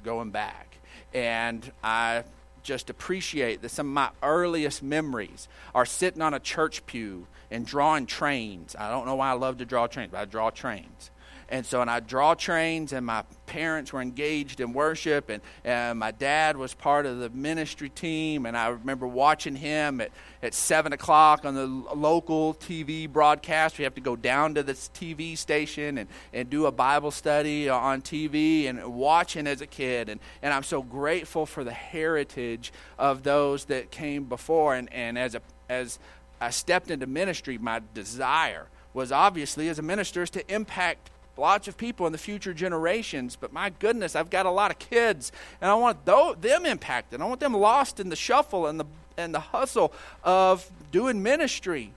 going 0.02 0.31
back 0.31 0.76
and 1.14 1.71
I 1.83 2.25
just 2.62 2.91
appreciate 2.91 3.62
that 3.62 3.71
some 3.71 3.87
of 3.88 3.93
my 3.93 4.11
earliest 4.23 4.83
memories 4.83 5.49
are 5.75 5.85
sitting 5.85 6.23
on 6.23 6.35
a 6.35 6.41
church 6.41 6.87
pew 6.87 7.26
and 7.50 7.67
drawing 7.67 8.07
trains. 8.07 8.75
I 8.79 8.91
don't 8.91 9.07
know 9.07 9.17
why 9.17 9.31
I 9.31 9.35
love 9.35 9.59
to 9.59 9.64
draw 9.64 9.87
trains, 9.87 10.11
but 10.12 10.21
I 10.21 10.25
draw 10.25 10.50
trains. 10.50 11.11
And 11.52 11.66
so, 11.66 11.82
and 11.82 11.90
I 11.90 12.00
draw 12.00 12.32
trains, 12.32 12.94
and 12.94 13.04
my 13.04 13.25
parents 13.44 13.92
were 13.92 14.00
engaged 14.00 14.59
in 14.62 14.73
worship, 14.73 15.28
and, 15.28 15.42
and 15.64 15.99
my 15.99 16.11
dad 16.11 16.56
was 16.56 16.73
part 16.73 17.04
of 17.04 17.18
the 17.18 17.28
ministry 17.28 17.90
team. 17.90 18.47
And 18.47 18.56
I 18.56 18.68
remember 18.68 19.06
watching 19.06 19.56
him 19.56 20.00
at, 20.00 20.12
at 20.42 20.54
7 20.54 20.94
o'clock 20.94 21.44
on 21.44 21.54
the 21.54 21.66
local 21.66 22.54
TV 22.54 23.06
broadcast. 23.06 23.76
We 23.76 23.85
have 23.85 23.94
to 23.97 24.00
go 24.00 24.16
down 24.16 24.54
to 24.54 24.62
this 24.62 24.88
TV 24.94 25.37
station 25.37 25.99
and, 25.99 26.09
and 26.32 26.49
do 26.49 26.64
a 26.64 26.73
Bible 26.73 27.11
study 27.11 27.68
on 27.68 28.00
TV 28.00 28.66
and 28.66 28.82
watching 28.94 29.47
as 29.47 29.61
a 29.61 29.66
kid. 29.66 30.09
And, 30.09 30.23
and 30.40 30.54
I'm 30.54 30.62
so 30.62 30.82
grateful 30.82 31.44
for 31.44 31.64
the 31.64 31.73
heritage 31.73 32.73
of 32.99 33.25
those 33.25 33.66
that 33.66 33.90
came 33.90 34.25
before. 34.25 34.75
And, 34.75 34.90
and 34.90 35.18
as, 35.18 35.35
a, 35.35 35.42
as 35.68 35.99
I 36.40 36.49
stepped 36.49 36.90
into 36.90 37.06
ministry, 37.06 37.59
my 37.59 37.82
desire 37.92 38.68
was 38.94 39.12
obviously 39.12 39.68
as 39.68 39.78
a 39.78 39.82
minister 39.82 40.23
is 40.23 40.30
to 40.30 40.54
impact 40.54 41.11
lots 41.37 41.69
of 41.69 41.77
people 41.77 42.07
in 42.07 42.12
the 42.12 42.19
future 42.19 42.55
generations. 42.55 43.37
But 43.37 43.53
my 43.53 43.71
goodness, 43.71 44.15
I've 44.17 44.31
got 44.31 44.47
a 44.47 44.51
lot 44.51 44.71
of 44.71 44.79
kids, 44.79 45.33
and 45.61 45.71
I 45.71 45.75
want 45.75 46.05
them 46.05 46.67
impacted. 46.67 47.21
I 47.21 47.25
want 47.25 47.41
them 47.41 47.55
lost 47.55 48.01
in 48.01 48.09
the 48.09 48.17
shuffle 48.17 48.67
and 48.67 48.79
the 48.79 48.87
and 49.17 49.35
the 49.35 49.41
hustle 49.41 49.93
of 50.25 50.71
doing 50.91 51.23
ministry. 51.23 51.93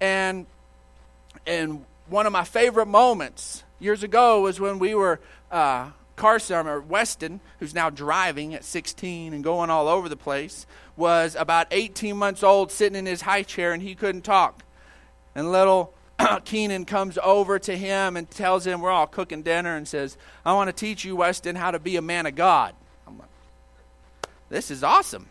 And 0.00 0.46
and 1.46 1.84
one 2.08 2.26
of 2.26 2.32
my 2.32 2.44
favorite 2.44 2.86
moments 2.86 3.64
years 3.78 4.02
ago 4.02 4.42
was 4.42 4.60
when 4.60 4.78
we 4.78 4.94
were. 4.94 5.20
Uh, 5.50 5.90
Carson 6.16 6.66
or 6.66 6.80
Weston, 6.80 7.40
who's 7.60 7.74
now 7.74 7.90
driving 7.90 8.54
at 8.54 8.64
16 8.64 9.34
and 9.34 9.44
going 9.44 9.68
all 9.68 9.86
over 9.86 10.08
the 10.08 10.16
place, 10.16 10.66
was 10.96 11.36
about 11.38 11.66
18 11.70 12.16
months 12.16 12.42
old, 12.42 12.72
sitting 12.72 12.98
in 12.98 13.04
his 13.04 13.20
high 13.20 13.42
chair, 13.42 13.72
and 13.72 13.82
he 13.82 13.94
couldn't 13.94 14.22
talk. 14.22 14.64
And 15.34 15.52
little 15.52 15.92
Keenan 16.44 16.84
comes 16.84 17.18
over 17.22 17.58
to 17.58 17.76
him 17.76 18.16
and 18.16 18.30
tells 18.30 18.66
him 18.66 18.80
we're 18.80 18.90
all 18.90 19.06
cooking 19.06 19.42
dinner 19.42 19.76
and 19.76 19.86
says, 19.86 20.16
I 20.44 20.52
want 20.54 20.68
to 20.68 20.72
teach 20.72 21.04
you, 21.04 21.16
Weston, 21.16 21.56
how 21.56 21.70
to 21.70 21.78
be 21.78 21.96
a 21.96 22.02
man 22.02 22.26
of 22.26 22.34
God. 22.34 22.74
I'm 23.06 23.18
like, 23.18 23.28
this 24.48 24.70
is 24.70 24.82
awesome. 24.82 25.28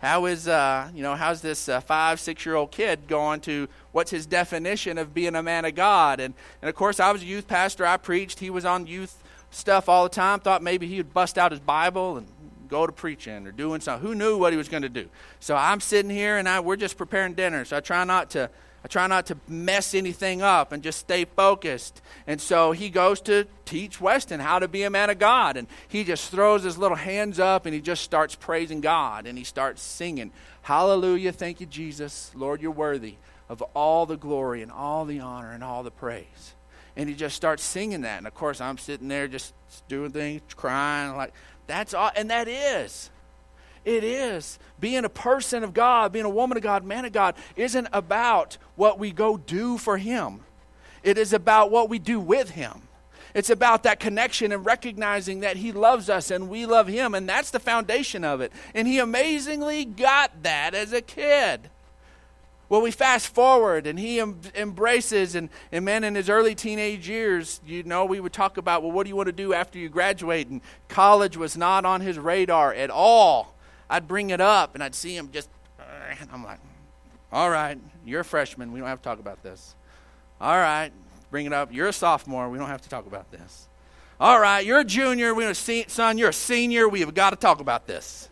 How 0.00 0.26
is, 0.26 0.46
uh, 0.46 0.90
you 0.94 1.02
know, 1.02 1.14
how's 1.14 1.40
this 1.40 1.68
uh, 1.68 1.80
five, 1.80 2.20
six 2.20 2.44
year 2.44 2.56
old 2.56 2.70
kid 2.70 3.08
going 3.08 3.40
to, 3.42 3.68
what's 3.92 4.10
his 4.10 4.26
definition 4.26 4.98
of 4.98 5.14
being 5.14 5.34
a 5.34 5.42
man 5.42 5.64
of 5.64 5.74
God? 5.74 6.20
And, 6.20 6.34
and 6.60 6.68
of 6.68 6.74
course, 6.74 7.00
I 7.00 7.10
was 7.10 7.22
a 7.22 7.26
youth 7.26 7.48
pastor. 7.48 7.86
I 7.86 7.96
preached. 7.96 8.40
He 8.40 8.50
was 8.50 8.66
on 8.66 8.86
youth 8.86 9.22
stuff 9.50 9.88
all 9.88 10.02
the 10.02 10.10
time. 10.10 10.40
Thought 10.40 10.62
maybe 10.62 10.86
he 10.86 10.98
would 10.98 11.14
bust 11.14 11.38
out 11.38 11.52
his 11.52 11.60
Bible 11.60 12.18
and 12.18 12.26
go 12.68 12.86
to 12.86 12.92
preaching 12.92 13.46
or 13.46 13.52
doing 13.52 13.80
something. 13.80 14.06
Who 14.06 14.14
knew 14.14 14.36
what 14.36 14.52
he 14.52 14.58
was 14.58 14.68
going 14.68 14.82
to 14.82 14.90
do? 14.90 15.08
So 15.40 15.56
I'm 15.56 15.80
sitting 15.80 16.10
here 16.10 16.36
and 16.36 16.48
I, 16.48 16.60
we're 16.60 16.76
just 16.76 16.98
preparing 16.98 17.32
dinner. 17.32 17.64
So 17.64 17.78
I 17.78 17.80
try 17.80 18.04
not 18.04 18.30
to 18.30 18.50
I 18.84 18.86
try 18.86 19.06
not 19.06 19.24
to 19.26 19.38
mess 19.48 19.94
anything 19.94 20.42
up 20.42 20.70
and 20.70 20.82
just 20.82 20.98
stay 20.98 21.24
focused. 21.24 22.02
And 22.26 22.38
so 22.38 22.72
he 22.72 22.90
goes 22.90 23.18
to 23.22 23.46
teach 23.64 23.98
Weston 23.98 24.40
how 24.40 24.58
to 24.58 24.68
be 24.68 24.82
a 24.82 24.90
man 24.90 25.08
of 25.08 25.18
God. 25.18 25.56
And 25.56 25.66
he 25.88 26.04
just 26.04 26.30
throws 26.30 26.64
his 26.64 26.76
little 26.76 26.98
hands 26.98 27.40
up 27.40 27.64
and 27.64 27.74
he 27.74 27.80
just 27.80 28.02
starts 28.02 28.34
praising 28.34 28.82
God. 28.82 29.26
And 29.26 29.38
he 29.38 29.44
starts 29.44 29.80
singing, 29.80 30.32
Hallelujah, 30.62 31.32
thank 31.32 31.60
you, 31.60 31.66
Jesus. 31.66 32.30
Lord, 32.34 32.60
you're 32.60 32.70
worthy 32.70 33.16
of 33.48 33.62
all 33.74 34.04
the 34.04 34.18
glory 34.18 34.60
and 34.60 34.70
all 34.70 35.06
the 35.06 35.20
honor 35.20 35.52
and 35.52 35.64
all 35.64 35.82
the 35.82 35.90
praise. 35.90 36.54
And 36.94 37.08
he 37.08 37.14
just 37.14 37.36
starts 37.36 37.62
singing 37.62 38.02
that. 38.02 38.18
And 38.18 38.26
of 38.26 38.34
course, 38.34 38.60
I'm 38.60 38.76
sitting 38.76 39.08
there 39.08 39.28
just 39.28 39.54
doing 39.88 40.10
things, 40.10 40.42
crying, 40.54 41.16
like, 41.16 41.32
that's 41.66 41.94
all. 41.94 42.10
And 42.14 42.28
that 42.30 42.48
is 42.48 43.10
it 43.84 44.04
is. 44.04 44.58
Being 44.80 45.04
a 45.04 45.08
person 45.08 45.62
of 45.62 45.74
God, 45.74 46.12
being 46.12 46.24
a 46.24 46.30
woman 46.30 46.56
of 46.56 46.62
God, 46.62 46.84
man 46.84 47.04
of 47.04 47.12
God, 47.12 47.34
isn't 47.56 47.88
about 47.92 48.58
what 48.76 48.98
we 48.98 49.12
go 49.12 49.36
do 49.36 49.78
for 49.78 49.98
Him. 49.98 50.40
It 51.02 51.18
is 51.18 51.32
about 51.32 51.70
what 51.70 51.88
we 51.88 51.98
do 51.98 52.18
with 52.18 52.50
Him. 52.50 52.82
It's 53.34 53.50
about 53.50 53.82
that 53.82 53.98
connection 53.98 54.52
and 54.52 54.64
recognizing 54.64 55.40
that 55.40 55.56
He 55.56 55.72
loves 55.72 56.08
us 56.08 56.30
and 56.30 56.48
we 56.48 56.66
love 56.66 56.86
Him, 56.86 57.14
and 57.14 57.28
that's 57.28 57.50
the 57.50 57.60
foundation 57.60 58.24
of 58.24 58.40
it. 58.40 58.52
And 58.74 58.88
He 58.88 58.98
amazingly 58.98 59.84
got 59.84 60.42
that 60.42 60.74
as 60.74 60.92
a 60.92 61.00
kid. 61.00 61.70
Well, 62.68 62.80
we 62.80 62.90
fast 62.90 63.28
forward 63.28 63.86
and 63.86 63.98
he 63.98 64.20
em- 64.20 64.40
embraces, 64.54 65.34
and, 65.34 65.50
and 65.70 65.84
man, 65.84 66.02
in 66.02 66.14
his 66.14 66.30
early 66.30 66.54
teenage 66.54 67.08
years, 67.08 67.60
you 67.66 67.82
know, 67.82 68.04
we 68.04 68.20
would 68.20 68.32
talk 68.32 68.56
about, 68.56 68.82
well, 68.82 68.90
what 68.90 69.04
do 69.04 69.10
you 69.10 69.16
want 69.16 69.26
to 69.26 69.32
do 69.32 69.52
after 69.52 69.78
you 69.78 69.88
graduate? 69.88 70.48
And 70.48 70.60
college 70.88 71.36
was 71.36 71.56
not 71.56 71.84
on 71.84 72.00
his 72.00 72.18
radar 72.18 72.72
at 72.72 72.90
all. 72.90 73.53
I'd 73.88 74.08
bring 74.08 74.30
it 74.30 74.40
up 74.40 74.74
and 74.74 74.82
I'd 74.82 74.94
see 74.94 75.16
him 75.16 75.30
just, 75.32 75.48
and 76.20 76.28
I'm 76.32 76.44
like, 76.44 76.58
all 77.32 77.50
right, 77.50 77.78
you're 78.06 78.20
a 78.20 78.24
freshman. 78.24 78.72
We 78.72 78.80
don't 78.80 78.88
have 78.88 79.00
to 79.00 79.04
talk 79.04 79.18
about 79.18 79.42
this. 79.42 79.74
All 80.40 80.56
right, 80.56 80.90
bring 81.30 81.46
it 81.46 81.52
up. 81.52 81.72
You're 81.72 81.88
a 81.88 81.92
sophomore. 81.92 82.48
We 82.48 82.58
don't 82.58 82.68
have 82.68 82.82
to 82.82 82.88
talk 82.88 83.06
about 83.06 83.30
this. 83.30 83.68
All 84.20 84.38
right, 84.38 84.64
you're 84.64 84.80
a 84.80 84.84
junior. 84.84 85.34
We're 85.34 85.54
see, 85.54 85.84
son, 85.88 86.18
you're 86.18 86.30
a 86.30 86.32
senior. 86.32 86.88
We 86.88 87.00
have 87.00 87.14
got 87.14 87.30
to 87.30 87.36
talk 87.36 87.60
about 87.60 87.86
this. 87.86 88.28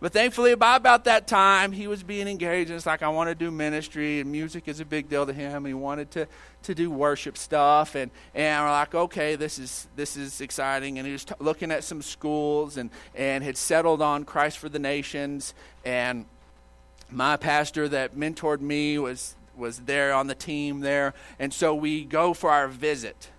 But 0.00 0.12
thankfully, 0.12 0.54
by 0.54 0.76
about 0.76 1.04
that 1.04 1.26
time, 1.26 1.72
he 1.72 1.88
was 1.88 2.04
being 2.04 2.28
engaged. 2.28 2.70
And 2.70 2.76
it's 2.76 2.86
like, 2.86 3.02
I 3.02 3.08
want 3.08 3.30
to 3.30 3.34
do 3.34 3.50
ministry, 3.50 4.20
and 4.20 4.30
music 4.30 4.68
is 4.68 4.78
a 4.78 4.84
big 4.84 5.08
deal 5.08 5.26
to 5.26 5.32
him. 5.32 5.64
He 5.64 5.74
wanted 5.74 6.12
to, 6.12 6.28
to 6.64 6.74
do 6.74 6.88
worship 6.88 7.36
stuff. 7.36 7.96
And, 7.96 8.12
and 8.32 8.64
we're 8.64 8.70
like, 8.70 8.94
okay, 8.94 9.34
this 9.34 9.58
is, 9.58 9.88
this 9.96 10.16
is 10.16 10.40
exciting. 10.40 10.98
And 10.98 11.06
he 11.06 11.12
was 11.12 11.24
t- 11.24 11.34
looking 11.40 11.72
at 11.72 11.82
some 11.82 12.00
schools 12.00 12.76
and, 12.76 12.90
and 13.16 13.42
had 13.42 13.56
settled 13.56 14.00
on 14.00 14.24
Christ 14.24 14.58
for 14.58 14.68
the 14.68 14.78
Nations. 14.78 15.52
And 15.84 16.26
my 17.10 17.36
pastor 17.36 17.88
that 17.88 18.14
mentored 18.14 18.60
me 18.60 19.00
was, 19.00 19.34
was 19.56 19.80
there 19.80 20.14
on 20.14 20.28
the 20.28 20.36
team 20.36 20.78
there. 20.78 21.12
And 21.40 21.52
so 21.52 21.74
we 21.74 22.04
go 22.04 22.34
for 22.34 22.50
our 22.50 22.68
visit. 22.68 23.30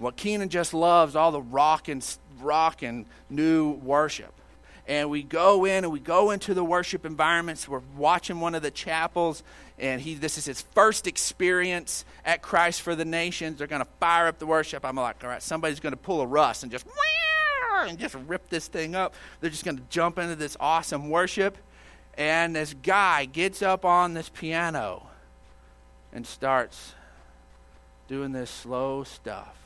Well, 0.00 0.10
Keenan 0.10 0.48
just 0.48 0.74
loves 0.74 1.14
all 1.14 1.30
the 1.30 1.40
rock 1.40 1.86
and, 1.86 2.04
rock 2.40 2.82
and 2.82 3.06
new 3.30 3.70
worship 3.70 4.33
and 4.86 5.08
we 5.08 5.22
go 5.22 5.64
in 5.64 5.84
and 5.84 5.92
we 5.92 6.00
go 6.00 6.30
into 6.30 6.52
the 6.52 6.64
worship 6.64 7.06
environments. 7.06 7.66
We're 7.68 7.82
watching 7.96 8.40
one 8.40 8.54
of 8.54 8.62
the 8.62 8.70
chapels, 8.70 9.42
and 9.78 10.00
he 10.00 10.14
this 10.14 10.36
is 10.36 10.44
his 10.44 10.60
first 10.60 11.06
experience 11.06 12.04
at 12.24 12.42
Christ 12.42 12.82
for 12.82 12.94
the 12.94 13.04
Nations. 13.04 13.58
They're 13.58 13.66
going 13.66 13.82
to 13.82 13.88
fire 13.98 14.26
up 14.26 14.38
the 14.38 14.46
worship. 14.46 14.84
I'm 14.84 14.96
like, 14.96 15.22
all 15.24 15.30
right, 15.30 15.42
somebody's 15.42 15.80
going 15.80 15.92
to 15.92 15.98
pull 15.98 16.20
a 16.20 16.26
Russ 16.26 16.62
and 16.62 16.70
just 16.70 16.86
and 17.86 17.98
just 17.98 18.14
rip 18.26 18.48
this 18.48 18.68
thing 18.68 18.94
up. 18.94 19.14
They're 19.40 19.50
just 19.50 19.64
going 19.64 19.76
to 19.76 19.82
jump 19.90 20.18
into 20.18 20.36
this 20.36 20.56
awesome 20.60 21.10
worship, 21.10 21.56
and 22.16 22.56
this 22.56 22.74
guy 22.82 23.24
gets 23.24 23.62
up 23.62 23.84
on 23.84 24.14
this 24.14 24.28
piano 24.28 25.06
and 26.12 26.26
starts 26.26 26.94
doing 28.06 28.32
this 28.32 28.50
slow 28.50 29.02
stuff 29.02 29.56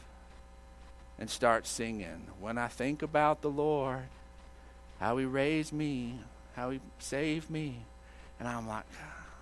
and 1.18 1.28
starts 1.28 1.68
singing. 1.68 2.28
When 2.40 2.56
I 2.56 2.68
think 2.68 3.02
about 3.02 3.42
the 3.42 3.50
Lord 3.50 4.04
how 4.98 5.16
he 5.16 5.24
raised 5.24 5.72
me, 5.72 6.18
how 6.54 6.70
he 6.70 6.80
saved 6.98 7.50
me. 7.50 7.84
And 8.38 8.48
I'm 8.48 8.68
like, 8.68 8.84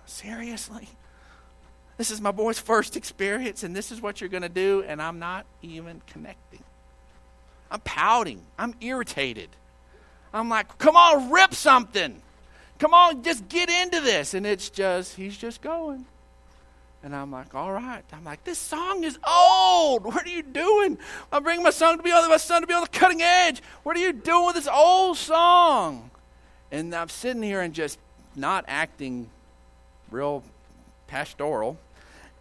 seriously? 0.05 0.87
This 1.97 2.11
is 2.11 2.21
my 2.21 2.31
boy's 2.31 2.59
first 2.59 2.95
experience, 2.95 3.63
and 3.63 3.75
this 3.75 3.91
is 3.91 4.01
what 4.01 4.21
you're 4.21 4.29
going 4.29 4.43
to 4.43 4.49
do, 4.49 4.83
and 4.87 5.01
I'm 5.01 5.17
not 5.17 5.45
even 5.63 6.01
connecting. 6.05 6.63
I'm 7.71 7.79
pouting. 7.81 8.43
I'm 8.57 8.75
irritated. 8.81 9.49
I'm 10.33 10.49
like, 10.49 10.77
come 10.77 10.95
on, 10.95 11.31
rip 11.31 11.53
something. 11.53 12.21
Come 12.79 12.93
on, 12.93 13.23
just 13.23 13.49
get 13.49 13.69
into 13.69 13.99
this. 14.01 14.33
And 14.33 14.45
it's 14.45 14.69
just, 14.69 15.15
he's 15.15 15.35
just 15.37 15.61
going. 15.61 16.05
And 17.07 17.15
I'm 17.15 17.31
like, 17.31 17.55
all 17.55 17.71
right. 17.71 18.03
I'm 18.11 18.25
like, 18.25 18.43
this 18.43 18.57
song 18.57 19.05
is 19.05 19.17
old. 19.25 20.03
What 20.03 20.25
are 20.25 20.29
you 20.29 20.43
doing? 20.43 20.97
I'm 21.31 21.41
bringing 21.41 21.63
my 21.63 21.69
song 21.69 21.95
to 21.95 22.03
be 22.03 22.11
on 22.11 22.29
my 22.29 22.35
son 22.35 22.59
to 22.59 22.67
be 22.67 22.73
on 22.73 22.81
the 22.81 22.89
cutting 22.89 23.21
edge. 23.21 23.61
What 23.83 23.95
are 23.95 24.01
you 24.01 24.11
doing 24.11 24.45
with 24.47 24.55
this 24.55 24.67
old 24.67 25.15
song? 25.15 26.11
And 26.69 26.93
I'm 26.93 27.07
sitting 27.07 27.41
here 27.41 27.61
and 27.61 27.73
just 27.73 27.97
not 28.35 28.65
acting 28.67 29.29
real 30.11 30.43
pastoral, 31.07 31.77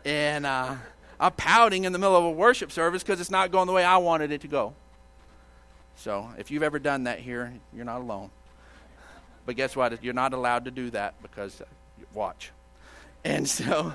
and 0.04 0.44
uh, 0.44 0.74
I'm 1.20 1.32
pouting 1.34 1.84
in 1.84 1.92
the 1.92 1.98
middle 2.00 2.16
of 2.16 2.24
a 2.24 2.32
worship 2.32 2.72
service 2.72 3.04
because 3.04 3.20
it's 3.20 3.30
not 3.30 3.52
going 3.52 3.68
the 3.68 3.72
way 3.72 3.84
I 3.84 3.98
wanted 3.98 4.32
it 4.32 4.40
to 4.40 4.48
go. 4.48 4.74
So 5.94 6.28
if 6.38 6.50
you've 6.50 6.64
ever 6.64 6.80
done 6.80 7.04
that 7.04 7.20
here, 7.20 7.52
you're 7.72 7.84
not 7.84 8.00
alone. 8.00 8.30
But 9.44 9.54
guess 9.54 9.76
what? 9.76 10.02
You're 10.02 10.12
not 10.12 10.32
allowed 10.32 10.64
to 10.64 10.72
do 10.72 10.90
that 10.90 11.22
because 11.22 11.60
uh, 11.60 11.66
watch. 12.12 12.50
And 13.22 13.48
so 13.48 13.92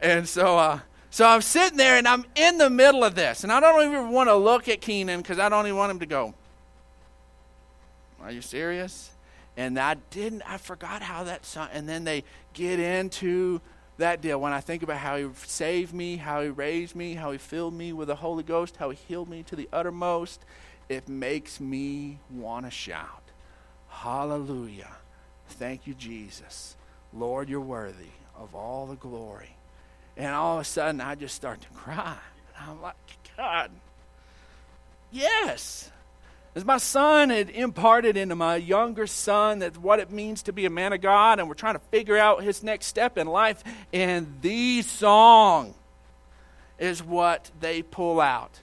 and 0.00 0.28
so, 0.28 0.58
uh, 0.58 0.80
so 1.10 1.26
I'm 1.26 1.42
sitting 1.42 1.78
there 1.78 1.96
and 1.96 2.06
I'm 2.06 2.24
in 2.34 2.58
the 2.58 2.70
middle 2.70 3.04
of 3.04 3.14
this, 3.14 3.42
and 3.44 3.52
I 3.52 3.60
don't 3.60 3.88
even 3.88 4.10
want 4.10 4.28
to 4.28 4.36
look 4.36 4.68
at 4.68 4.80
Keenan 4.80 5.20
because 5.20 5.38
I 5.38 5.48
don't 5.48 5.66
even 5.66 5.76
want 5.76 5.90
him 5.90 5.98
to 6.00 6.06
go. 6.06 6.34
Are 8.22 8.30
you 8.30 8.42
serious? 8.42 9.10
And 9.56 9.78
I 9.78 9.94
didn't. 10.10 10.42
I 10.42 10.58
forgot 10.58 11.02
how 11.02 11.24
that 11.24 11.44
song. 11.44 11.68
And 11.72 11.88
then 11.88 12.04
they 12.04 12.24
get 12.52 12.78
into 12.78 13.60
that 13.96 14.20
deal. 14.20 14.40
When 14.40 14.52
I 14.52 14.60
think 14.60 14.82
about 14.82 14.98
how 14.98 15.16
he 15.16 15.28
saved 15.46 15.92
me, 15.92 16.16
how 16.16 16.42
he 16.42 16.48
raised 16.48 16.94
me, 16.94 17.14
how 17.14 17.32
he 17.32 17.38
filled 17.38 17.74
me 17.74 17.92
with 17.92 18.08
the 18.08 18.16
Holy 18.16 18.42
Ghost, 18.42 18.76
how 18.76 18.90
he 18.90 18.98
healed 19.08 19.28
me 19.28 19.42
to 19.44 19.56
the 19.56 19.68
uttermost, 19.72 20.44
it 20.88 21.08
makes 21.08 21.58
me 21.58 22.18
want 22.30 22.66
to 22.66 22.70
shout, 22.70 23.22
"Hallelujah! 23.88 24.96
Thank 25.48 25.86
you, 25.86 25.94
Jesus. 25.94 26.76
Lord, 27.12 27.48
you're 27.48 27.60
worthy." 27.60 28.17
Of 28.40 28.54
all 28.54 28.86
the 28.86 28.96
glory. 28.96 29.56
And 30.16 30.34
all 30.34 30.56
of 30.56 30.62
a 30.62 30.64
sudden, 30.64 31.00
I 31.00 31.14
just 31.14 31.34
start 31.34 31.60
to 31.60 31.68
cry. 31.70 32.16
And 32.56 32.70
I'm 32.70 32.82
like, 32.82 32.96
God, 33.36 33.70
yes. 35.10 35.90
As 36.54 36.64
my 36.64 36.78
son 36.78 37.30
had 37.30 37.50
imparted 37.50 38.16
into 38.16 38.34
my 38.34 38.56
younger 38.56 39.06
son 39.06 39.60
that 39.60 39.78
what 39.78 40.00
it 40.00 40.10
means 40.10 40.42
to 40.44 40.52
be 40.52 40.66
a 40.66 40.70
man 40.70 40.92
of 40.92 41.00
God, 41.00 41.38
and 41.38 41.48
we're 41.48 41.54
trying 41.54 41.74
to 41.74 41.80
figure 41.90 42.16
out 42.16 42.42
his 42.42 42.62
next 42.62 42.86
step 42.86 43.16
in 43.16 43.26
life, 43.26 43.62
and 43.92 44.38
the 44.42 44.82
song 44.82 45.74
is 46.78 47.02
what 47.02 47.50
they 47.60 47.82
pull 47.82 48.20
out. 48.20 48.60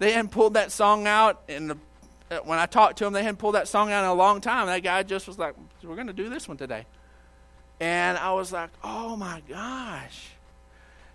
They 0.00 0.12
hadn't 0.12 0.30
pulled 0.30 0.54
that 0.54 0.72
song 0.72 1.06
out 1.06 1.42
and 1.48 1.78
when 2.44 2.58
I 2.58 2.66
talked 2.66 2.98
to 2.98 3.06
him, 3.06 3.12
they 3.12 3.22
hadn't 3.22 3.38
pulled 3.38 3.54
that 3.54 3.68
song 3.68 3.90
out 3.90 4.04
in 4.04 4.10
a 4.10 4.14
long 4.14 4.40
time. 4.40 4.66
That 4.66 4.82
guy 4.82 5.02
just 5.02 5.26
was 5.26 5.38
like, 5.38 5.54
"We're 5.82 5.94
going 5.94 6.08
to 6.08 6.12
do 6.12 6.28
this 6.28 6.46
one 6.46 6.56
today." 6.56 6.84
And 7.80 8.18
I 8.18 8.32
was 8.32 8.52
like, 8.52 8.70
oh 8.82 9.16
my 9.16 9.42
gosh. 9.48 10.30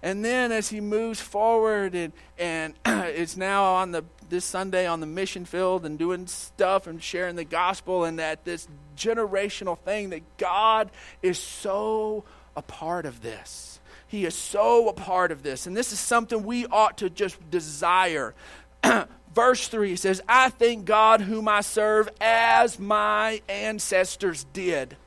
And 0.01 0.23
then 0.23 0.51
as 0.51 0.69
he 0.69 0.81
moves 0.81 1.21
forward 1.21 1.95
and, 1.95 2.13
and 2.37 2.73
it's 2.85 3.37
now 3.37 3.75
on 3.75 3.91
the 3.91 4.03
this 4.29 4.45
Sunday 4.45 4.87
on 4.87 4.99
the 4.99 5.05
mission 5.05 5.45
field 5.45 5.85
and 5.85 5.99
doing 5.99 6.25
stuff 6.25 6.87
and 6.87 7.01
sharing 7.03 7.35
the 7.35 7.43
gospel 7.43 8.03
and 8.03 8.17
that 8.17 8.43
this 8.45 8.67
generational 8.97 9.77
thing 9.77 10.09
that 10.09 10.23
God 10.37 10.89
is 11.21 11.37
so 11.37 12.23
a 12.55 12.61
part 12.63 13.05
of 13.05 13.21
this. 13.21 13.79
He 14.07 14.25
is 14.25 14.35
so 14.35 14.89
a 14.89 14.93
part 14.93 15.31
of 15.31 15.43
this. 15.43 15.67
And 15.67 15.77
this 15.77 15.91
is 15.91 15.99
something 15.99 16.43
we 16.43 16.65
ought 16.67 16.97
to 16.99 17.09
just 17.09 17.37
desire. 17.51 18.33
Verse 19.33 19.67
3 19.67 19.95
says, 19.95 20.21
I 20.27 20.49
thank 20.49 20.85
God 20.85 21.21
whom 21.21 21.47
I 21.47 21.61
serve 21.61 22.09
as 22.21 22.79
my 22.79 23.41
ancestors 23.49 24.45
did. 24.53 24.97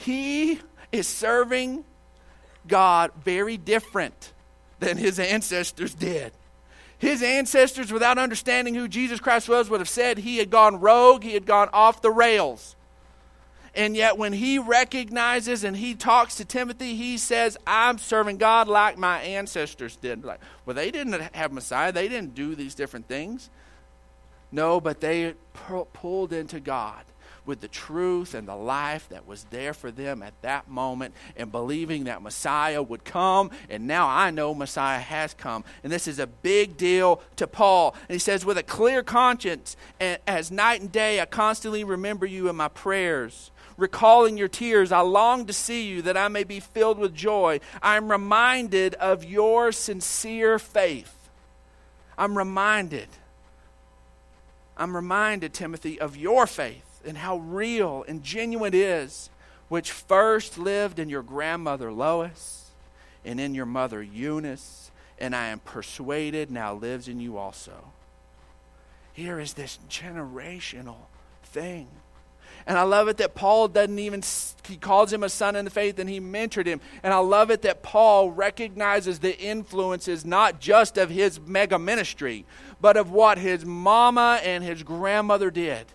He 0.00 0.58
is 0.92 1.06
serving 1.06 1.84
God 2.66 3.10
very 3.22 3.58
different 3.58 4.32
than 4.78 4.96
his 4.96 5.18
ancestors 5.18 5.94
did. 5.94 6.32
His 6.96 7.22
ancestors, 7.22 7.92
without 7.92 8.16
understanding 8.16 8.74
who 8.74 8.88
Jesus 8.88 9.20
Christ 9.20 9.46
was, 9.46 9.68
would 9.68 9.80
have 9.80 9.90
said 9.90 10.18
he 10.18 10.38
had 10.38 10.48
gone 10.48 10.80
rogue, 10.80 11.22
he 11.22 11.34
had 11.34 11.44
gone 11.44 11.68
off 11.74 12.00
the 12.00 12.10
rails. 12.10 12.76
And 13.74 13.94
yet, 13.94 14.16
when 14.16 14.32
he 14.32 14.58
recognizes 14.58 15.64
and 15.64 15.76
he 15.76 15.94
talks 15.94 16.36
to 16.36 16.46
Timothy, 16.46 16.96
he 16.96 17.18
says, 17.18 17.58
I'm 17.66 17.98
serving 17.98 18.38
God 18.38 18.68
like 18.68 18.96
my 18.96 19.20
ancestors 19.20 19.96
did. 19.96 20.24
Like, 20.24 20.40
well, 20.64 20.74
they 20.74 20.90
didn't 20.90 21.20
have 21.34 21.52
Messiah, 21.52 21.92
they 21.92 22.08
didn't 22.08 22.34
do 22.34 22.54
these 22.54 22.74
different 22.74 23.06
things. 23.06 23.50
No, 24.50 24.80
but 24.80 25.00
they 25.00 25.34
pulled 25.92 26.32
into 26.32 26.58
God 26.58 27.04
with 27.50 27.60
the 27.60 27.68
truth 27.68 28.32
and 28.32 28.46
the 28.46 28.54
life 28.54 29.08
that 29.08 29.26
was 29.26 29.44
there 29.50 29.74
for 29.74 29.90
them 29.90 30.22
at 30.22 30.40
that 30.40 30.70
moment 30.70 31.12
and 31.36 31.50
believing 31.50 32.04
that 32.04 32.22
Messiah 32.22 32.80
would 32.80 33.04
come. 33.04 33.50
And 33.68 33.88
now 33.88 34.06
I 34.06 34.30
know 34.30 34.54
Messiah 34.54 35.00
has 35.00 35.34
come. 35.34 35.64
And 35.82 35.92
this 35.92 36.06
is 36.06 36.20
a 36.20 36.28
big 36.28 36.76
deal 36.76 37.20
to 37.34 37.48
Paul. 37.48 37.96
And 38.08 38.14
he 38.14 38.20
says, 38.20 38.44
With 38.44 38.56
a 38.56 38.62
clear 38.62 39.02
conscience, 39.02 39.76
as 39.98 40.52
night 40.52 40.80
and 40.80 40.92
day, 40.92 41.20
I 41.20 41.24
constantly 41.24 41.82
remember 41.82 42.24
you 42.24 42.48
in 42.48 42.54
my 42.54 42.68
prayers 42.68 43.50
recalling 43.76 44.36
your 44.36 44.46
tears. 44.46 44.92
I 44.92 45.00
long 45.00 45.46
to 45.46 45.52
see 45.52 45.88
you 45.88 46.02
that 46.02 46.16
I 46.16 46.28
may 46.28 46.44
be 46.44 46.60
filled 46.60 46.98
with 46.98 47.14
joy. 47.14 47.58
I 47.82 47.96
am 47.96 48.12
reminded 48.12 48.94
of 48.94 49.24
your 49.24 49.72
sincere 49.72 50.60
faith. 50.60 51.28
I'm 52.16 52.38
reminded. 52.38 53.08
I'm 54.76 54.94
reminded, 54.94 55.52
Timothy, 55.52 56.00
of 56.00 56.16
your 56.16 56.46
faith 56.46 56.89
and 57.04 57.18
how 57.18 57.38
real 57.38 58.04
and 58.06 58.22
genuine 58.22 58.74
it 58.74 58.78
is, 58.78 59.30
which 59.68 59.92
first 59.92 60.58
lived 60.58 60.98
in 60.98 61.08
your 61.08 61.22
grandmother 61.22 61.92
Lois 61.92 62.70
and 63.24 63.40
in 63.40 63.54
your 63.54 63.66
mother 63.66 64.02
Eunice, 64.02 64.90
and 65.18 65.34
I 65.34 65.48
am 65.48 65.60
persuaded 65.60 66.50
now 66.50 66.74
lives 66.74 67.08
in 67.08 67.20
you 67.20 67.36
also. 67.36 67.92
Here 69.12 69.38
is 69.38 69.52
this 69.54 69.78
generational 69.88 70.96
thing. 71.44 71.88
And 72.66 72.78
I 72.78 72.82
love 72.82 73.08
it 73.08 73.16
that 73.18 73.34
Paul 73.34 73.68
doesn't 73.68 73.98
even, 73.98 74.22
he 74.68 74.76
calls 74.76 75.12
him 75.12 75.22
a 75.22 75.28
son 75.28 75.56
in 75.56 75.64
the 75.64 75.70
faith 75.70 75.98
and 75.98 76.08
he 76.08 76.20
mentored 76.20 76.66
him. 76.66 76.80
And 77.02 77.12
I 77.12 77.18
love 77.18 77.50
it 77.50 77.62
that 77.62 77.82
Paul 77.82 78.30
recognizes 78.30 79.18
the 79.18 79.38
influences 79.38 80.24
not 80.24 80.60
just 80.60 80.98
of 80.98 81.10
his 81.10 81.40
mega 81.40 81.78
ministry, 81.78 82.44
but 82.80 82.96
of 82.96 83.10
what 83.10 83.38
his 83.38 83.64
mama 83.64 84.40
and 84.44 84.62
his 84.62 84.82
grandmother 84.82 85.50
did. 85.50 85.86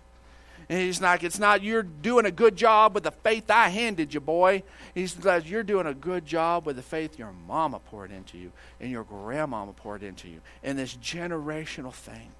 And 0.70 0.80
he's 0.80 1.02
like, 1.02 1.24
it's 1.24 1.40
not 1.40 1.62
you're 1.62 1.84
doing 1.84 2.26
a 2.26 2.32
good 2.32 2.56
job 2.56 2.96
with 2.96 3.04
the 3.04 3.12
faith 3.12 3.50
I 3.52 3.70
handed 3.70 4.14
you, 4.14 4.20
boy. 4.20 4.64
He's 4.94 5.24
like, 5.24 5.50
you're 5.50 5.64
doing 5.64 5.86
a 5.86 5.94
good 5.94 6.26
job 6.26 6.66
with 6.66 6.76
the 6.76 6.82
faith 6.82 7.20
your 7.20 7.34
mama 7.48 7.80
poured 7.80 8.12
into 8.12 8.38
you 8.38 8.52
and 8.80 8.90
your 8.90 9.04
grandmama 9.04 9.74
poured 9.74 10.04
into 10.04 10.28
you. 10.28 10.42
And 10.64 10.78
this 10.78 10.96
generational 10.96 11.94
thing. 11.94 12.32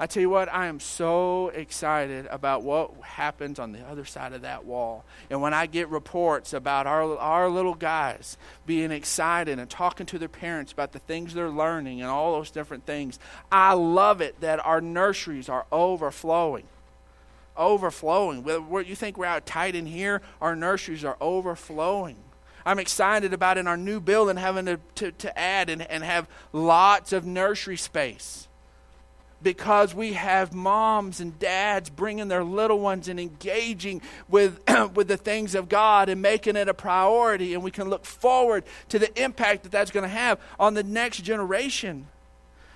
I 0.00 0.06
tell 0.06 0.20
you 0.20 0.30
what, 0.30 0.52
I 0.52 0.66
am 0.66 0.78
so 0.78 1.48
excited 1.48 2.26
about 2.30 2.62
what 2.62 2.94
happens 3.02 3.58
on 3.58 3.72
the 3.72 3.84
other 3.84 4.04
side 4.04 4.32
of 4.32 4.42
that 4.42 4.64
wall. 4.64 5.04
And 5.28 5.42
when 5.42 5.52
I 5.52 5.66
get 5.66 5.88
reports 5.88 6.52
about 6.52 6.86
our, 6.86 7.18
our 7.18 7.48
little 7.48 7.74
guys 7.74 8.36
being 8.64 8.92
excited 8.92 9.58
and 9.58 9.68
talking 9.68 10.06
to 10.06 10.18
their 10.18 10.28
parents 10.28 10.70
about 10.70 10.92
the 10.92 11.00
things 11.00 11.34
they're 11.34 11.50
learning 11.50 12.00
and 12.00 12.08
all 12.08 12.34
those 12.34 12.52
different 12.52 12.86
things, 12.86 13.18
I 13.50 13.72
love 13.72 14.20
it 14.20 14.40
that 14.40 14.64
our 14.64 14.80
nurseries 14.80 15.48
are 15.48 15.66
overflowing. 15.72 16.68
Overflowing. 17.56 18.46
You 18.46 18.94
think 18.94 19.18
we're 19.18 19.26
out 19.26 19.46
tight 19.46 19.74
in 19.74 19.86
here, 19.86 20.22
our 20.40 20.54
nurseries 20.54 21.04
are 21.04 21.16
overflowing. 21.20 22.18
I'm 22.64 22.78
excited 22.78 23.32
about 23.32 23.58
in 23.58 23.66
our 23.66 23.76
new 23.76 23.98
building 23.98 24.36
having 24.36 24.66
to, 24.66 24.78
to, 24.96 25.10
to 25.10 25.36
add 25.36 25.70
and, 25.70 25.82
and 25.82 26.04
have 26.04 26.28
lots 26.52 27.12
of 27.12 27.26
nursery 27.26 27.76
space 27.76 28.47
because 29.42 29.94
we 29.94 30.14
have 30.14 30.52
moms 30.52 31.20
and 31.20 31.38
dads 31.38 31.90
bringing 31.90 32.28
their 32.28 32.42
little 32.42 32.80
ones 32.80 33.08
and 33.08 33.20
engaging 33.20 34.02
with, 34.28 34.60
with 34.94 35.08
the 35.08 35.16
things 35.16 35.54
of 35.54 35.68
God 35.68 36.08
and 36.08 36.20
making 36.20 36.56
it 36.56 36.68
a 36.68 36.74
priority. 36.74 37.54
And 37.54 37.62
we 37.62 37.70
can 37.70 37.88
look 37.88 38.04
forward 38.04 38.64
to 38.88 38.98
the 38.98 39.22
impact 39.22 39.62
that 39.62 39.72
that's 39.72 39.90
going 39.90 40.02
to 40.02 40.08
have 40.08 40.40
on 40.58 40.74
the 40.74 40.82
next 40.82 41.22
generation. 41.22 42.08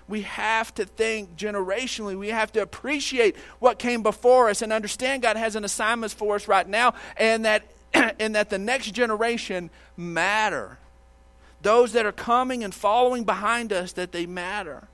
We 0.09 0.23
have 0.23 0.75
to 0.75 0.85
think 0.85 1.37
generationally. 1.37 2.19
We 2.19 2.29
have 2.29 2.53
to 2.53 2.63
appreciate 2.63 3.37
what 3.59 3.79
came 3.79 4.03
before 4.03 4.49
us 4.49 4.63
and 4.63 4.73
understand 4.73 5.23
God 5.23 5.37
has 5.37 5.57
an 5.57 5.65
assignment 5.65 6.13
for 6.13 6.37
us 6.37 6.47
right 6.47 6.69
now 6.69 6.95
and 7.17 7.45
that, 7.45 7.65
and 7.95 8.35
that 8.35 8.51
the 8.51 8.59
next 8.59 8.93
generation 8.93 9.71
matter. 9.97 10.79
Those 11.63 11.93
that 11.93 12.07
are 12.07 12.13
coming 12.13 12.65
and 12.65 12.75
following 12.75 13.23
behind 13.25 13.73
us, 13.73 13.93
that 13.93 14.13
they 14.13 14.27
matter 14.27 14.89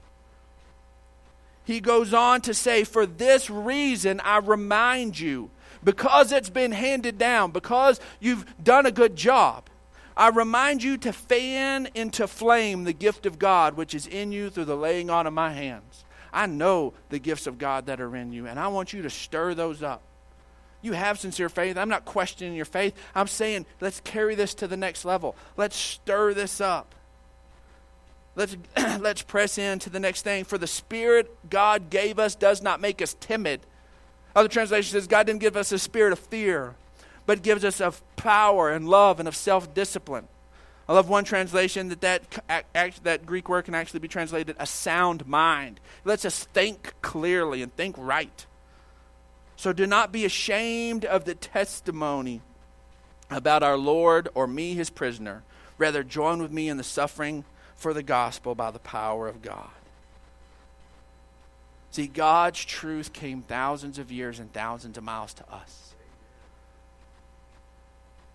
he 1.69 1.81
goes 1.81 2.15
on 2.15 2.41
to 2.41 2.55
say, 2.55 2.83
For 2.83 3.05
this 3.05 3.51
reason 3.51 4.23
I 4.25 4.39
remind 4.39 5.21
you, 5.21 5.51
because 5.85 6.33
it's 6.33 6.49
been 6.49 6.73
handed 6.73 7.19
down, 7.19 7.51
because 7.51 8.01
you've 8.21 8.47
done 8.65 8.87
a 8.87 8.91
good 8.91 9.15
job, 9.15 9.69
I 10.17 10.31
remind 10.31 10.83
you 10.83 10.97
to 10.97 11.13
fan 11.13 11.91
into 11.95 12.27
flame 12.27 12.85
the 12.85 12.95
gift 12.95 13.27
of 13.27 13.39
God 13.39 13.77
which 13.77 13.95
is 13.95 14.07
in 14.07 14.33
you 14.33 14.49
through 14.49 14.65
the 14.65 14.79
laying 14.79 15.11
on 15.11 15.27
of 15.27 15.35
my 15.35 15.53
hands. 15.53 16.07
I 16.33 16.47
know 16.47 16.95
the 17.11 17.19
gifts 17.19 17.47
of 17.47 17.59
God 17.59 17.85
that 17.85 18.01
are 18.01 18.17
in 18.17 18.33
you, 18.33 18.47
and 18.47 18.59
I 18.59 18.69
want 18.69 18.95
you 18.95 19.03
to 19.03 19.11
stir 19.11 19.53
those 19.53 19.83
up. 19.83 20.01
You 20.81 20.95
have 20.95 21.19
sincere 21.19 21.51
faith. 21.51 21.77
I'm 21.77 21.91
not 21.91 22.07
questioning 22.07 22.55
your 22.55 22.65
faith. 22.65 22.95
I'm 23.15 23.29
saying, 23.29 23.67
let's 23.83 24.01
carry 24.01 24.35
this 24.35 24.55
to 24.55 24.67
the 24.67 24.77
next 24.79 25.05
level. 25.05 25.37
Let's 25.59 25.77
stir 25.77 26.33
this 26.33 26.63
up. 26.63 26.95
Let's, 28.39 28.57
let's 29.01 29.23
press 29.23 29.59
into 29.59 29.91
the 29.91 30.01
next 30.01 30.23
thing. 30.23 30.45
For 30.45 30.57
the 30.57 30.69
Spirit 30.69 31.51
God 31.51 31.91
gave 31.91 32.19
us 32.19 32.37
does 32.37 32.63
not 32.63 32.81
make 32.81 33.03
us 33.03 33.17
timid. 33.19 33.61
Other 34.35 34.49
translation 34.49 34.93
says 34.93 35.09
God 35.09 35.27
didn't 35.27 35.41
give 35.41 35.57
us 35.57 35.73
a 35.73 35.79
spirit 35.79 36.13
of 36.13 36.21
fear, 36.21 36.77
but 37.27 37.43
gives 37.43 37.65
us 37.65 37.81
of 37.81 38.01
power 38.15 38.71
and 38.71 38.89
love 38.89 39.19
and 39.19 39.27
of 39.27 39.35
self 39.35 39.75
discipline. 39.75 40.29
I 40.89 40.95
love 40.95 41.09
one 41.09 41.25
translation 41.25 41.89
that 41.89 42.01
that, 42.01 42.45
act, 42.75 43.05
that 43.05 43.27
Greek 43.27 43.49
word 43.49 43.65
can 43.65 43.75
actually 43.75 44.01
be 44.01 44.09
translated 44.09 44.57
a 44.59 44.67
sound 44.67 45.27
mind. 45.27 45.81
It 46.05 46.09
lets 46.09 46.25
us 46.25 46.45
think 46.45 46.95
clearly 47.03 47.61
and 47.61 47.75
think 47.75 47.97
right. 47.99 48.47
So 49.57 49.73
do 49.73 49.87
not 49.87 50.13
be 50.13 50.25
ashamed 50.25 51.05
of 51.05 51.25
the 51.25 51.35
testimony 51.35 52.41
about 53.29 53.65
our 53.65 53.77
Lord 53.77 54.29
or 54.35 54.47
me, 54.47 54.75
his 54.75 54.89
prisoner. 54.89 55.43
Rather, 55.77 56.05
join 56.05 56.41
with 56.41 56.53
me 56.53 56.69
in 56.69 56.77
the 56.77 56.85
suffering 56.85 57.45
for 57.79 57.95
the 57.95 58.03
gospel 58.03 58.55
by 58.55 58.71
the 58.71 58.81
power 58.81 59.29
of 59.29 59.41
God. 59.41 59.71
See, 61.93 62.09
God's 62.09 62.65
truth 62.65 63.13
came 63.13 63.43
thousands 63.43 63.99
of 63.99 64.13
years 64.13 64.41
and 64.41 64.53
thousands 64.53 64.99
of 64.99 65.05
miles 65.05 65.33
to 65.35 65.51
us. 65.51 65.95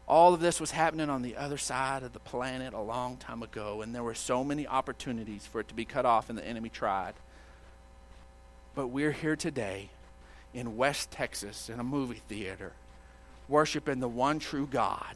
All 0.08 0.34
of 0.34 0.40
this 0.40 0.60
was 0.60 0.72
happening 0.72 1.10
on 1.10 1.22
the 1.22 1.36
other 1.36 1.58
side 1.58 2.04
of 2.04 2.14
the 2.14 2.20
planet 2.20 2.74
a 2.74 2.82
long 2.82 3.18
time 3.18 3.44
ago, 3.44 3.82
and 3.82 3.94
there 3.94 4.04
were 4.04 4.16
so 4.16 4.44
many 4.44 4.66
opportunities 4.66 5.46
for 5.46 5.60
it 5.60 5.68
to 5.68 5.74
be 5.74 5.86
cut 5.86 6.06
off, 6.06 6.30
and 6.30 6.38
the 6.38 6.48
enemy 6.48 6.70
tried. 6.70 7.14
But 8.76 8.88
we're 8.88 9.12
here 9.12 9.36
today 9.36 9.90
in 10.54 10.78
West 10.78 11.12
Texas 11.12 11.70
in 11.70 11.80
a 11.80 11.84
movie 11.84 12.22
theater, 12.28 12.74
worshiping 13.48 14.00
the 14.00 14.08
one 14.08 14.40
true 14.40 14.68
God 14.68 15.16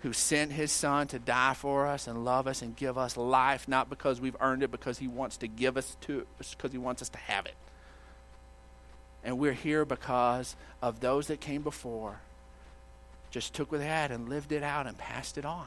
who 0.00 0.12
sent 0.12 0.52
his 0.52 0.70
son 0.70 1.06
to 1.08 1.18
die 1.18 1.54
for 1.54 1.86
us 1.86 2.06
and 2.06 2.24
love 2.24 2.46
us 2.46 2.62
and 2.62 2.76
give 2.76 2.98
us 2.98 3.16
life, 3.16 3.66
not 3.66 3.88
because 3.88 4.20
we've 4.20 4.36
earned 4.40 4.62
it, 4.62 4.70
because 4.70 4.98
he 4.98 5.08
wants 5.08 5.36
to 5.38 5.48
give 5.48 5.76
us 5.76 5.96
to 6.02 6.26
because 6.38 6.72
he 6.72 6.78
wants 6.78 7.02
us 7.02 7.08
to 7.08 7.18
have 7.18 7.46
it. 7.46 7.54
And 9.24 9.38
we're 9.38 9.52
here 9.52 9.84
because 9.84 10.54
of 10.80 11.00
those 11.00 11.26
that 11.26 11.40
came 11.40 11.62
before, 11.62 12.20
just 13.30 13.54
took 13.54 13.72
what 13.72 13.78
they 13.78 13.86
had 13.86 14.12
and 14.12 14.28
lived 14.28 14.52
it 14.52 14.62
out 14.62 14.86
and 14.86 14.96
passed 14.96 15.36
it 15.38 15.44
on. 15.44 15.66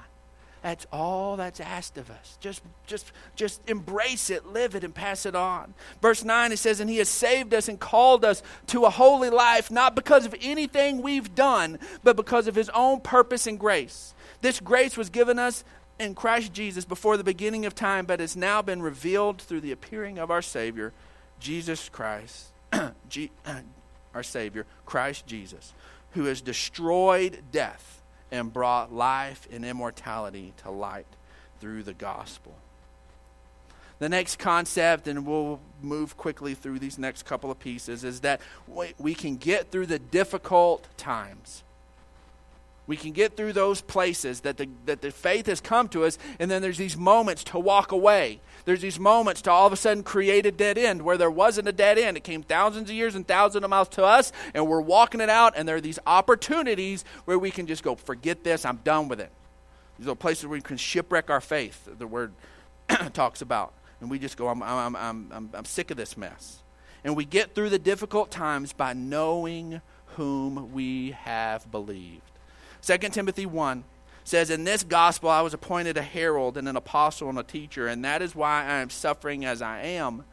That's 0.62 0.86
all 0.92 1.38
that's 1.38 1.62
asked 1.62 1.98
of 1.98 2.10
us. 2.10 2.38
Just, 2.42 2.62
just, 2.86 3.12
just 3.36 3.62
embrace 3.70 4.30
it, 4.30 4.46
live 4.48 4.76
it, 4.76 4.84
and 4.84 4.94
pass 4.94 5.26
it 5.26 5.36
on. 5.36 5.74
Verse 6.02 6.24
9, 6.26 6.52
it 6.52 6.60
says, 6.60 6.82
And 6.82 6.90
he 6.90 6.98
has 6.98 7.08
saved 7.08 7.54
us 7.54 7.70
and 7.70 7.80
called 7.80 8.26
us 8.26 8.44
to 8.68 8.84
a 8.84 8.90
holy 8.90 9.30
life, 9.30 9.72
not 9.72 9.96
because 9.96 10.26
of 10.26 10.36
anything 10.42 11.02
we've 11.02 11.34
done, 11.34 11.80
but 12.04 12.18
because 12.18 12.48
of 12.48 12.56
his 12.56 12.70
own 12.70 13.00
purpose 13.00 13.48
and 13.48 13.58
grace. 13.58 14.14
This 14.42 14.60
grace 14.60 14.96
was 14.96 15.10
given 15.10 15.38
us 15.38 15.64
in 16.00 16.16
Christ 16.16 16.54
Jesus 16.54 16.86
before 16.86 17.18
the 17.18 17.24
beginning 17.24 17.66
of 17.66 17.76
time, 17.76 18.06
but 18.06 18.20
has 18.20 18.36
now 18.36 18.62
been 18.62 18.82
revealed 18.82 19.42
through 19.42 19.62
the 19.62 19.72
appearing 19.72 20.18
of 20.18 20.32
our 20.32 20.42
Savior, 20.42 20.94
Jesus 21.40 21.90
Christ, 21.90 22.48
our 24.14 24.24
Savior, 24.24 24.66
Christ 24.86 25.28
Jesus, 25.28 25.74
who 26.12 26.26
has 26.26 26.42
destroyed 26.42 27.40
death 27.52 28.02
and 28.32 28.54
brought 28.54 28.94
life 28.94 29.48
and 29.52 29.66
immortality 29.66 30.54
to 30.64 30.72
light 30.72 31.08
through 31.60 31.84
the 31.84 31.94
gospel. 31.94 32.56
The 34.00 34.08
next 34.08 34.40
concept, 34.40 35.10
and 35.10 35.28
we'll 35.28 35.60
move 35.82 36.16
quickly 36.16 36.54
through 36.54 36.80
these 36.80 36.98
next 36.98 37.24
couple 37.24 37.52
of 37.52 37.60
pieces, 37.60 38.06
is 38.06 38.22
that 38.22 38.40
we 38.98 39.14
can 39.14 39.36
get 39.36 39.72
through 39.72 39.88
the 39.88 40.00
difficult 40.00 40.88
times 40.96 41.64
we 42.90 42.98
can 42.98 43.12
get 43.12 43.38
through 43.38 43.54
those 43.54 43.82
places 43.82 44.40
that 44.40 44.58
the, 44.58 44.68
that 44.88 45.00
the 45.00 45.12
faith 45.12 45.46
has 45.46 45.62
come 45.62 45.88
to 45.90 46.06
us, 46.06 46.18
and 46.40 46.50
then 46.50 46.64
there's 46.64 46.80
these 46.80 46.98
moments 46.98 47.44
to 47.44 47.60
walk 47.60 47.92
away. 47.92 48.42
There's 48.66 48.82
these 48.82 49.00
moments 49.00 49.44
to 49.44 49.52
all 49.52 49.68
of 49.68 49.74
a 49.74 49.76
sudden 49.76 50.02
create 50.02 50.48
a 50.48 50.52
dead 50.52 50.76
end 50.76 51.04
where 51.04 51.16
there 51.16 51.30
wasn't 51.30 51.68
a 51.68 51.72
dead 51.72 52.00
end. 52.00 52.18
It 52.18 52.24
came 52.24 52.42
thousands 52.42 52.90
of 52.90 52.96
years 52.96 53.14
and 53.14 53.28
thousands 53.28 53.64
of 53.64 53.70
miles 53.70 53.90
to 53.90 54.04
us, 54.04 54.32
and 54.56 54.68
we're 54.68 54.82
walking 54.82 55.22
it 55.22 55.30
out, 55.30 55.54
and 55.56 55.68
there 55.68 55.76
are 55.76 55.82
these 55.82 56.00
opportunities 56.08 57.06
where 57.26 57.38
we 57.38 57.52
can 57.52 57.68
just 57.68 57.84
go, 57.84 57.94
forget 57.94 58.44
this, 58.44 58.66
I'm 58.66 58.78
done 58.78 59.08
with 59.08 59.20
it. 59.20 59.32
These 60.00 60.08
are 60.08 60.16
places 60.16 60.46
where 60.48 60.58
we 60.58 60.62
can 60.62 60.78
shipwreck 60.78 61.30
our 61.30 61.42
faith, 61.42 61.88
the 61.96 62.08
word 62.08 62.34
talks 63.14 63.44
about. 63.44 63.72
And 64.02 64.10
we 64.10 64.18
just 64.18 64.36
go, 64.36 64.48
I'm, 64.48 64.64
I'm, 64.64 64.96
I'm, 64.96 65.32
I'm, 65.32 65.50
I'm 65.54 65.66
sick 65.66 65.92
of 65.92 65.98
this 65.98 66.18
mess. 66.18 66.64
And 67.04 67.16
we 67.16 67.24
get 67.24 67.54
through 67.54 67.70
the 67.70 67.78
difficult 67.78 68.32
times 68.32 68.74
by 68.74 68.94
knowing 68.94 69.80
whom 70.16 70.74
we 70.74 71.12
have 71.12 71.70
believed. 71.70 72.29
2 72.82 72.98
Timothy 73.10 73.46
1 73.46 73.84
says, 74.24 74.50
In 74.50 74.64
this 74.64 74.84
gospel 74.84 75.30
I 75.30 75.42
was 75.42 75.54
appointed 75.54 75.98
a 75.98 76.02
herald 76.02 76.58
and 76.58 76.68
an 76.68 76.76
apostle 76.76 77.30
and 77.30 77.40
a 77.40 77.44
teacher, 77.44 77.88
and 77.88 78.04
that 78.06 78.22
is 78.22 78.36
why 78.36 78.64
I 78.66 78.80
am 78.80 78.90
suffering 78.90 79.46
as 79.46 79.62
I 79.62 79.82
am. 79.82 80.24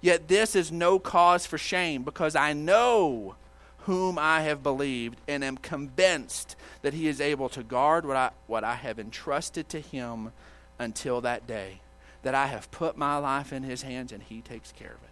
Yet 0.00 0.28
this 0.28 0.56
is 0.56 0.72
no 0.72 0.98
cause 0.98 1.46
for 1.46 1.58
shame, 1.58 2.02
because 2.02 2.34
I 2.34 2.52
know 2.52 3.36
whom 3.84 4.18
I 4.18 4.42
have 4.42 4.62
believed 4.62 5.20
and 5.26 5.42
am 5.42 5.56
convinced 5.56 6.56
that 6.82 6.94
he 6.94 7.08
is 7.08 7.20
able 7.20 7.48
to 7.50 7.62
guard 7.62 8.06
what 8.06 8.16
I, 8.16 8.30
what 8.46 8.64
I 8.64 8.74
have 8.74 8.98
entrusted 8.98 9.68
to 9.70 9.80
him 9.80 10.32
until 10.78 11.20
that 11.20 11.46
day, 11.46 11.80
that 12.22 12.34
I 12.34 12.46
have 12.46 12.70
put 12.70 12.96
my 12.96 13.16
life 13.16 13.52
in 13.52 13.62
his 13.62 13.82
hands 13.82 14.12
and 14.12 14.22
he 14.22 14.40
takes 14.40 14.72
care 14.72 14.92
of 14.92 15.02
it. 15.02 15.08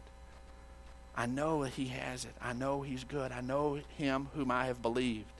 I 1.17 1.27
know 1.27 1.65
that 1.65 1.73
he 1.73 1.87
has 1.87 2.25
it. 2.25 2.35
I 2.41 2.53
know 2.53 2.83
he's 2.83 3.05
good. 3.05 3.33
I 3.33 3.41
know 3.41 3.81
him 3.99 4.29
whom 4.35 4.51
I 4.51 4.67
have 4.67 4.81
believed. 4.81 5.40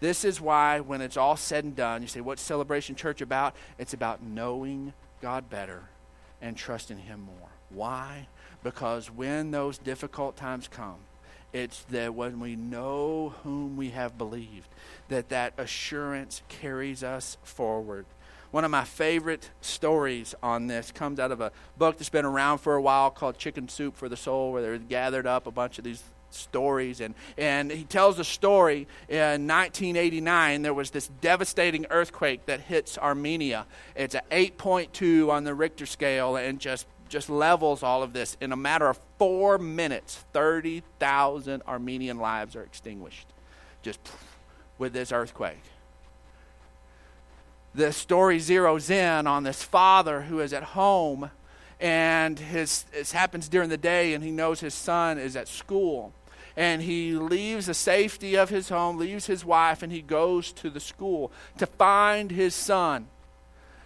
This 0.00 0.24
is 0.24 0.40
why, 0.40 0.80
when 0.80 1.02
it's 1.02 1.16
all 1.16 1.36
said 1.36 1.64
and 1.64 1.76
done, 1.76 2.02
you 2.02 2.08
say, 2.08 2.20
What's 2.20 2.42
Celebration 2.42 2.94
Church 2.96 3.20
about? 3.20 3.54
It's 3.78 3.94
about 3.94 4.22
knowing 4.22 4.94
God 5.20 5.50
better 5.50 5.84
and 6.40 6.56
trusting 6.56 6.98
Him 6.98 7.20
more. 7.20 7.50
Why? 7.68 8.28
Because 8.64 9.10
when 9.10 9.50
those 9.50 9.78
difficult 9.78 10.36
times 10.36 10.68
come, 10.68 10.96
it's 11.52 11.82
that 11.90 12.14
when 12.14 12.40
we 12.40 12.56
know 12.56 13.34
whom 13.42 13.76
we 13.76 13.90
have 13.90 14.16
believed, 14.16 14.68
that 15.08 15.28
that 15.28 15.52
assurance 15.58 16.42
carries 16.48 17.02
us 17.02 17.36
forward. 17.42 18.06
One 18.50 18.64
of 18.64 18.70
my 18.70 18.84
favorite 18.84 19.50
stories 19.60 20.34
on 20.42 20.66
this 20.66 20.90
comes 20.90 21.20
out 21.20 21.30
of 21.30 21.40
a 21.40 21.52
book 21.78 21.98
that's 21.98 22.08
been 22.08 22.24
around 22.24 22.58
for 22.58 22.74
a 22.74 22.82
while 22.82 23.10
called 23.10 23.38
Chicken 23.38 23.68
Soup 23.68 23.96
for 23.96 24.08
the 24.08 24.16
Soul, 24.16 24.52
where 24.52 24.62
they've 24.62 24.88
gathered 24.88 25.26
up 25.26 25.46
a 25.46 25.52
bunch 25.52 25.78
of 25.78 25.84
these 25.84 26.02
stories. 26.34 27.00
And, 27.00 27.14
and 27.36 27.70
he 27.70 27.84
tells 27.84 28.18
a 28.18 28.24
story 28.24 28.86
in 29.08 29.46
1989. 29.46 30.62
There 30.62 30.74
was 30.74 30.90
this 30.90 31.08
devastating 31.20 31.86
earthquake 31.90 32.46
that 32.46 32.60
hits 32.60 32.98
Armenia. 32.98 33.66
It's 33.94 34.14
an 34.14 34.22
8.2 34.30 35.30
on 35.30 35.44
the 35.44 35.54
Richter 35.54 35.86
scale 35.86 36.36
and 36.36 36.58
just, 36.58 36.86
just 37.08 37.30
levels 37.30 37.82
all 37.82 38.02
of 38.02 38.12
this. 38.12 38.36
In 38.40 38.52
a 38.52 38.56
matter 38.56 38.88
of 38.88 39.00
four 39.18 39.58
minutes, 39.58 40.24
30,000 40.32 41.62
Armenian 41.66 42.18
lives 42.18 42.56
are 42.56 42.62
extinguished 42.62 43.26
just 43.82 44.00
with 44.78 44.92
this 44.92 45.12
earthquake. 45.12 45.62
The 47.74 47.92
story 47.92 48.38
zeroes 48.38 48.90
in 48.90 49.26
on 49.26 49.44
this 49.44 49.62
father 49.62 50.22
who 50.22 50.40
is 50.40 50.52
at 50.52 50.62
home 50.62 51.30
and 51.80 52.38
his 52.38 52.84
it 52.92 53.10
happens 53.10 53.48
during 53.48 53.68
the 53.68 53.76
day 53.76 54.12
and 54.12 54.22
he 54.22 54.30
knows 54.30 54.60
his 54.60 54.74
son 54.74 55.18
is 55.18 55.36
at 55.36 55.48
school 55.48 56.12
and 56.56 56.82
he 56.82 57.12
leaves 57.12 57.66
the 57.66 57.74
safety 57.74 58.36
of 58.36 58.48
his 58.48 58.68
home, 58.68 58.98
leaves 58.98 59.26
his 59.26 59.44
wife, 59.44 59.82
and 59.82 59.92
he 59.92 60.02
goes 60.02 60.52
to 60.52 60.70
the 60.70 60.80
school 60.80 61.30
to 61.58 61.66
find 61.66 62.30
his 62.30 62.54
son. 62.54 63.08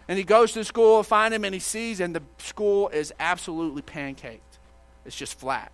And 0.09 0.19
he 0.19 0.25
goes 0.25 0.53
to 0.53 0.61
the 0.61 0.65
school, 0.65 1.03
to 1.03 1.09
find 1.09 1.33
him, 1.33 1.45
and 1.45 1.55
he 1.55 1.61
sees, 1.61 2.01
and 2.01 2.15
the 2.15 2.23
school 2.39 2.89
is 2.89 3.13
absolutely 3.19 3.83
pancaked. 3.83 4.59
It's 5.07 5.17
just 5.17 5.39
flat. 5.39 5.73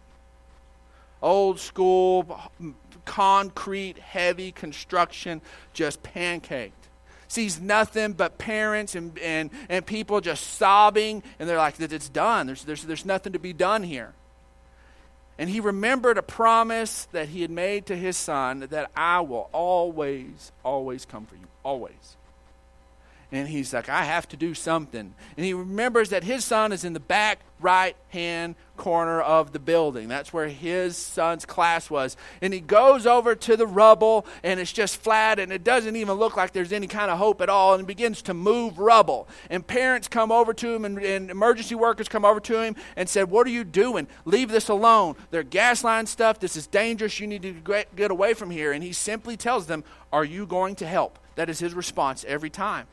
Old 1.23 1.61
school, 1.61 2.41
concrete, 3.05 3.99
heavy 3.99 4.53
construction, 4.53 5.43
just 5.73 6.03
pancaked. 6.03 6.73
Sees 7.29 7.61
nothing 7.61 8.13
but 8.13 8.39
parents 8.39 8.95
and, 8.95 9.17
and, 9.21 9.51
and 9.69 9.87
people 9.87 10.21
just 10.21 10.55
sobbing, 10.55 11.23
and 11.39 11.49
they're 11.49 11.59
like, 11.59 11.79
it's 11.79 12.09
done. 12.09 12.47
There's, 12.47 12.65
there's, 12.65 12.83
there's 12.83 13.05
nothing 13.05 13.33
to 13.35 13.39
be 13.39 13.53
done 13.53 13.83
here. 13.83 14.15
And 15.41 15.49
he 15.49 15.59
remembered 15.59 16.19
a 16.19 16.23
promise 16.23 17.09
that 17.13 17.31
he 17.31 17.41
had 17.41 17.51
made 17.51 17.87
to 17.87 17.97
his 17.97 18.19
son 18.19 18.67
that 18.69 18.91
I 18.95 19.21
will 19.21 19.49
always, 19.53 20.53
always 20.63 21.07
come 21.07 21.25
for 21.25 21.35
you. 21.35 21.47
Always. 21.63 22.19
And 23.33 23.49
he's 23.49 23.73
like, 23.73 23.89
I 23.89 24.05
have 24.05 24.29
to 24.31 24.37
do 24.37 24.55
something. 24.55 25.15
And 25.37 25.47
he 25.47 25.55
remembers 25.55 26.09
that 26.11 26.25
his 26.25 26.45
son 26.45 26.73
is 26.73 26.85
in 26.85 26.95
the 26.95 27.01
back 27.01 27.41
right 27.61 27.95
hand 28.09 28.57
corner 28.77 29.21
of 29.21 29.53
the 29.53 29.59
building. 29.59 30.09
That's 30.09 30.33
where 30.33 30.49
his 30.49 30.97
son's 30.97 31.45
class 31.45 31.91
was. 31.91 32.17
And 32.41 32.53
he 32.53 32.61
goes 32.61 33.07
over 33.07 33.35
to 33.35 33.57
the 33.57 33.67
rubble, 33.67 34.27
and 34.43 34.59
it's 34.59 34.73
just 34.73 34.97
flat, 34.97 35.39
and 35.39 35.53
it 35.53 35.63
doesn't 35.63 35.95
even 35.95 36.15
look 36.15 36.37
like 36.37 36.53
there's 36.53 36.73
any 36.73 36.87
kind 36.87 37.11
of 37.11 37.19
hope 37.19 37.41
at 37.41 37.49
all, 37.49 37.75
and 37.75 37.87
begins 37.87 38.23
to 38.23 38.35
move 38.35 38.79
rubble. 38.79 39.29
And 39.49 39.67
parents 39.67 40.09
come 40.09 40.33
over 40.33 40.55
to 40.55 40.75
him, 40.75 40.85
and, 40.85 40.99
and 40.99 41.31
emergency 41.31 41.75
workers 41.75 42.09
come 42.09 42.25
over 42.25 42.41
to 42.41 42.61
him 42.61 42.75
and 42.97 43.09
said, 43.09 43.31
What 43.31 43.47
are 43.47 43.51
you 43.51 43.65
doing? 43.65 44.09
Leave 44.25 44.51
this 44.51 44.69
alone. 44.69 45.15
They're 45.31 45.43
gas 45.43 45.85
line 45.85 46.07
stuff. 46.07 46.41
This 46.41 46.57
is 46.57 46.67
dangerous. 46.67 47.21
You 47.21 47.27
need 47.27 47.43
to 47.43 47.85
get 47.95 48.11
away 48.11 48.35
from 48.35 48.51
here. 48.51 48.73
And 48.73 48.83
he 48.83 48.93
simply 48.93 49.37
tells 49.37 49.67
them, 49.67 49.85
Are 50.13 50.25
you 50.25 50.47
going 50.47 50.75
to 50.77 50.87
help? 50.87 51.19
That 51.37 51.51
is 51.51 51.59
his 51.59 51.75
response 51.75 52.25
every 52.27 52.51
time. 52.51 52.87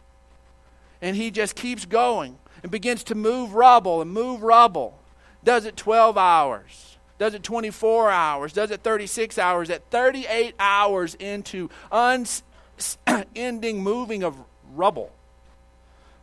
And 1.02 1.16
he 1.16 1.32
just 1.32 1.56
keeps 1.56 1.86
going 1.86 2.38
and 2.64 2.72
begins 2.72 3.04
to 3.06 3.16
move 3.16 3.54
rubble 3.54 4.02
and 4.02 4.12
move 4.12 4.42
rubble. 4.42 5.00
Does 5.44 5.66
it 5.66 5.78
12 5.78 6.18
hours? 6.18 6.98
Does 7.18 7.34
it 7.34 7.44
24 7.44 8.12
hours? 8.12 8.54
Does 8.54 8.72
it 8.72 8.84
36 8.84 9.38
hours? 9.38 9.70
At 9.70 9.90
38 9.90 10.56
hours 10.60 11.16
into 11.16 11.70
unending 11.92 13.84
moving 13.84 14.24
of 14.24 14.38
rubble. 14.74 15.12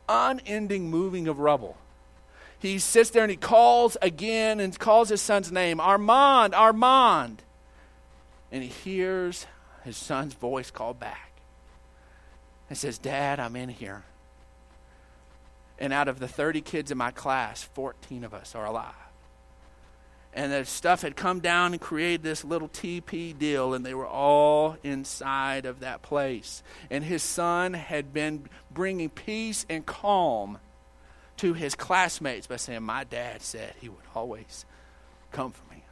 Unending 0.09 0.91
moving 0.91 1.27
of 1.27 1.39
rubble. 1.39 1.77
He 2.59 2.79
sits 2.79 3.11
there 3.11 3.23
and 3.23 3.31
he 3.31 3.37
calls 3.37 3.97
again 4.01 4.61
and 4.61 4.79
calls 4.79 5.09
his 5.09 5.21
son's 5.21 5.53
name 5.53 5.81
Armand, 5.81 6.55
Armand. 6.55 7.43
And 8.51 8.63
he 8.63 8.69
hears 8.69 9.47
his 9.83 9.97
son's 9.97 10.35
voice 10.35 10.71
call 10.71 10.95
back 10.95 11.33
and 12.69 12.79
says, 12.79 12.99
Dad, 12.99 13.41
I'm 13.41 13.57
in 13.57 13.69
here. 13.69 14.05
And 15.79 15.93
out 15.93 16.09
of 16.09 16.21
the 16.21 16.29
30 16.29 16.61
kids 16.61 16.91
in 16.91 16.99
my 16.99 17.11
class, 17.11 17.63
14 17.63 18.25
of 18.25 18.33
us 18.33 18.55
are 18.55 18.65
alive. 18.65 18.95
And 20.33 20.53
the 20.53 20.65
stuff 20.65 21.03
had 21.03 21.15
come 21.15 21.41
down 21.41 21.73
and 21.73 21.81
created 21.81 22.25
this 22.25 22.45
little 22.45 22.69
TP 22.69 23.37
deal, 23.39 23.73
and 23.73 23.87
they 23.87 23.95
were 23.95 24.07
all 24.07 24.77
inside 24.83 25.65
of 25.65 25.81
that 25.81 26.03
place. 26.03 26.63
And 26.91 27.05
his 27.05 27.23
son 27.23 27.75
had 27.75 28.13
been 28.13 28.47
bringing 28.73 29.11
peace 29.11 29.65
and 29.69 29.87
calm 29.87 30.59
to 31.37 31.55
his 31.55 31.77
classmates 31.77 32.49
by 32.49 32.57
saying, 32.57 32.83
My 32.83 33.05
dad 33.05 33.43
said 33.43 33.75
he 33.81 33.89
would 33.89 34.05
always 34.15 34.67
come 35.31 35.53
for 35.53 35.73
me. 35.73 35.85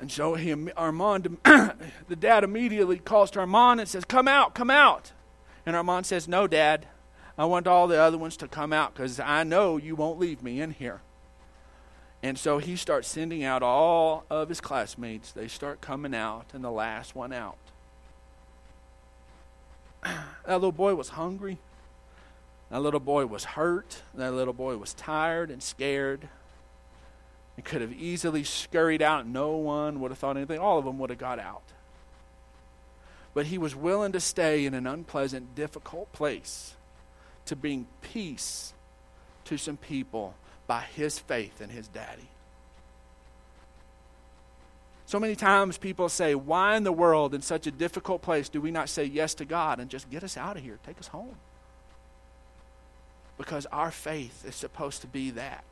And 0.00 0.10
so 0.10 0.34
he, 0.34 0.52
Armand, 0.72 1.36
the 1.44 2.16
dad 2.18 2.42
immediately 2.42 2.98
calls 2.98 3.30
to 3.32 3.40
Armand 3.40 3.80
and 3.80 3.88
says, 3.88 4.04
Come 4.04 4.28
out, 4.28 4.54
come 4.54 4.70
out. 4.70 5.12
And 5.66 5.76
Armand 5.76 6.06
says, 6.06 6.26
No, 6.26 6.46
dad. 6.46 6.86
I 7.36 7.46
want 7.46 7.66
all 7.66 7.88
the 7.88 8.00
other 8.00 8.18
ones 8.18 8.36
to 8.38 8.48
come 8.48 8.72
out 8.72 8.94
because 8.94 9.18
I 9.18 9.42
know 9.42 9.76
you 9.76 9.96
won't 9.96 10.18
leave 10.18 10.42
me 10.42 10.60
in 10.60 10.70
here. 10.70 11.00
And 12.22 12.38
so 12.38 12.58
he 12.58 12.76
starts 12.76 13.08
sending 13.08 13.44
out 13.44 13.62
all 13.62 14.24
of 14.30 14.48
his 14.48 14.60
classmates. 14.60 15.32
They 15.32 15.48
start 15.48 15.80
coming 15.80 16.14
out, 16.14 16.46
and 16.54 16.64
the 16.64 16.70
last 16.70 17.14
one 17.14 17.32
out. 17.32 17.58
that 20.02 20.24
little 20.46 20.72
boy 20.72 20.94
was 20.94 21.10
hungry. 21.10 21.58
That 22.70 22.80
little 22.80 23.00
boy 23.00 23.26
was 23.26 23.44
hurt. 23.44 24.02
That 24.14 24.32
little 24.32 24.54
boy 24.54 24.76
was 24.76 24.94
tired 24.94 25.50
and 25.50 25.62
scared. 25.62 26.28
He 27.56 27.62
could 27.62 27.82
have 27.82 27.92
easily 27.92 28.42
scurried 28.42 29.02
out. 29.02 29.26
No 29.26 29.56
one 29.56 30.00
would 30.00 30.10
have 30.10 30.18
thought 30.18 30.36
anything. 30.36 30.58
All 30.58 30.78
of 30.78 30.84
them 30.84 30.98
would 31.00 31.10
have 31.10 31.18
got 31.18 31.38
out. 31.38 31.62
But 33.34 33.46
he 33.46 33.58
was 33.58 33.74
willing 33.74 34.12
to 34.12 34.20
stay 34.20 34.64
in 34.64 34.72
an 34.72 34.86
unpleasant, 34.86 35.54
difficult 35.54 36.12
place 36.12 36.76
to 37.46 37.56
bring 37.56 37.86
peace 38.00 38.72
to 39.44 39.56
some 39.56 39.76
people 39.76 40.34
by 40.66 40.80
his 40.80 41.18
faith 41.18 41.60
in 41.60 41.68
his 41.68 41.88
daddy. 41.88 42.28
So 45.06 45.20
many 45.20 45.36
times 45.36 45.76
people 45.76 46.08
say, 46.08 46.34
Why 46.34 46.76
in 46.76 46.84
the 46.84 46.92
world, 46.92 47.34
in 47.34 47.42
such 47.42 47.66
a 47.66 47.70
difficult 47.70 48.22
place, 48.22 48.48
do 48.48 48.60
we 48.60 48.70
not 48.70 48.88
say 48.88 49.04
yes 49.04 49.34
to 49.34 49.44
God 49.44 49.78
and 49.78 49.90
just 49.90 50.10
get 50.10 50.24
us 50.24 50.36
out 50.36 50.56
of 50.56 50.62
here, 50.62 50.78
take 50.84 50.98
us 50.98 51.08
home? 51.08 51.36
Because 53.36 53.66
our 53.66 53.90
faith 53.90 54.44
is 54.46 54.54
supposed 54.54 55.02
to 55.02 55.06
be 55.06 55.30
that. 55.32 55.64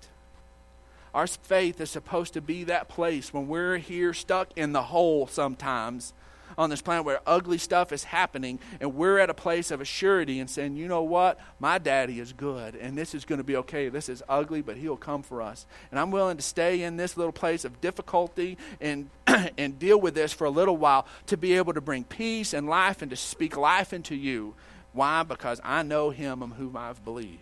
Our 1.14 1.26
faith 1.26 1.80
is 1.80 1.90
supposed 1.90 2.35
to 2.35 2.40
be 2.40 2.64
that 2.64 2.88
place 2.88 3.32
when 3.32 3.48
we're 3.48 3.78
here 3.78 4.14
stuck 4.14 4.48
in 4.56 4.72
the 4.72 4.82
hole 4.82 5.26
sometimes 5.26 6.12
on 6.56 6.70
this 6.70 6.82
planet 6.82 7.04
where 7.04 7.20
ugly 7.26 7.58
stuff 7.58 7.92
is 7.92 8.04
happening, 8.04 8.58
and 8.80 8.94
we're 8.94 9.18
at 9.18 9.30
a 9.30 9.34
place 9.34 9.70
of 9.70 9.80
assurity 9.80 10.40
and 10.40 10.48
saying, 10.48 10.76
you 10.76 10.88
know 10.88 11.02
what? 11.02 11.38
My 11.58 11.78
daddy 11.78 12.20
is 12.20 12.32
good, 12.32 12.74
and 12.74 12.96
this 12.96 13.14
is 13.14 13.24
going 13.24 13.38
to 13.38 13.44
be 13.44 13.56
okay. 13.56 13.88
This 13.88 14.08
is 14.08 14.22
ugly, 14.28 14.62
but 14.62 14.76
he'll 14.76 14.96
come 14.96 15.22
for 15.22 15.42
us. 15.42 15.66
And 15.90 15.98
I'm 15.98 16.10
willing 16.10 16.36
to 16.36 16.42
stay 16.42 16.82
in 16.82 16.96
this 16.96 17.16
little 17.16 17.32
place 17.32 17.64
of 17.64 17.80
difficulty 17.80 18.58
and, 18.80 19.10
and 19.58 19.78
deal 19.78 20.00
with 20.00 20.14
this 20.14 20.32
for 20.32 20.44
a 20.44 20.50
little 20.50 20.76
while 20.76 21.06
to 21.26 21.36
be 21.36 21.54
able 21.56 21.74
to 21.74 21.80
bring 21.80 22.04
peace 22.04 22.52
and 22.52 22.68
life 22.68 23.02
and 23.02 23.10
to 23.10 23.16
speak 23.16 23.56
life 23.56 23.92
into 23.92 24.14
you. 24.14 24.54
Why? 24.92 25.22
Because 25.22 25.60
I 25.64 25.82
know 25.82 26.10
him 26.10 26.42
of 26.42 26.52
whom 26.52 26.76
I've 26.76 27.02
believed. 27.04 27.38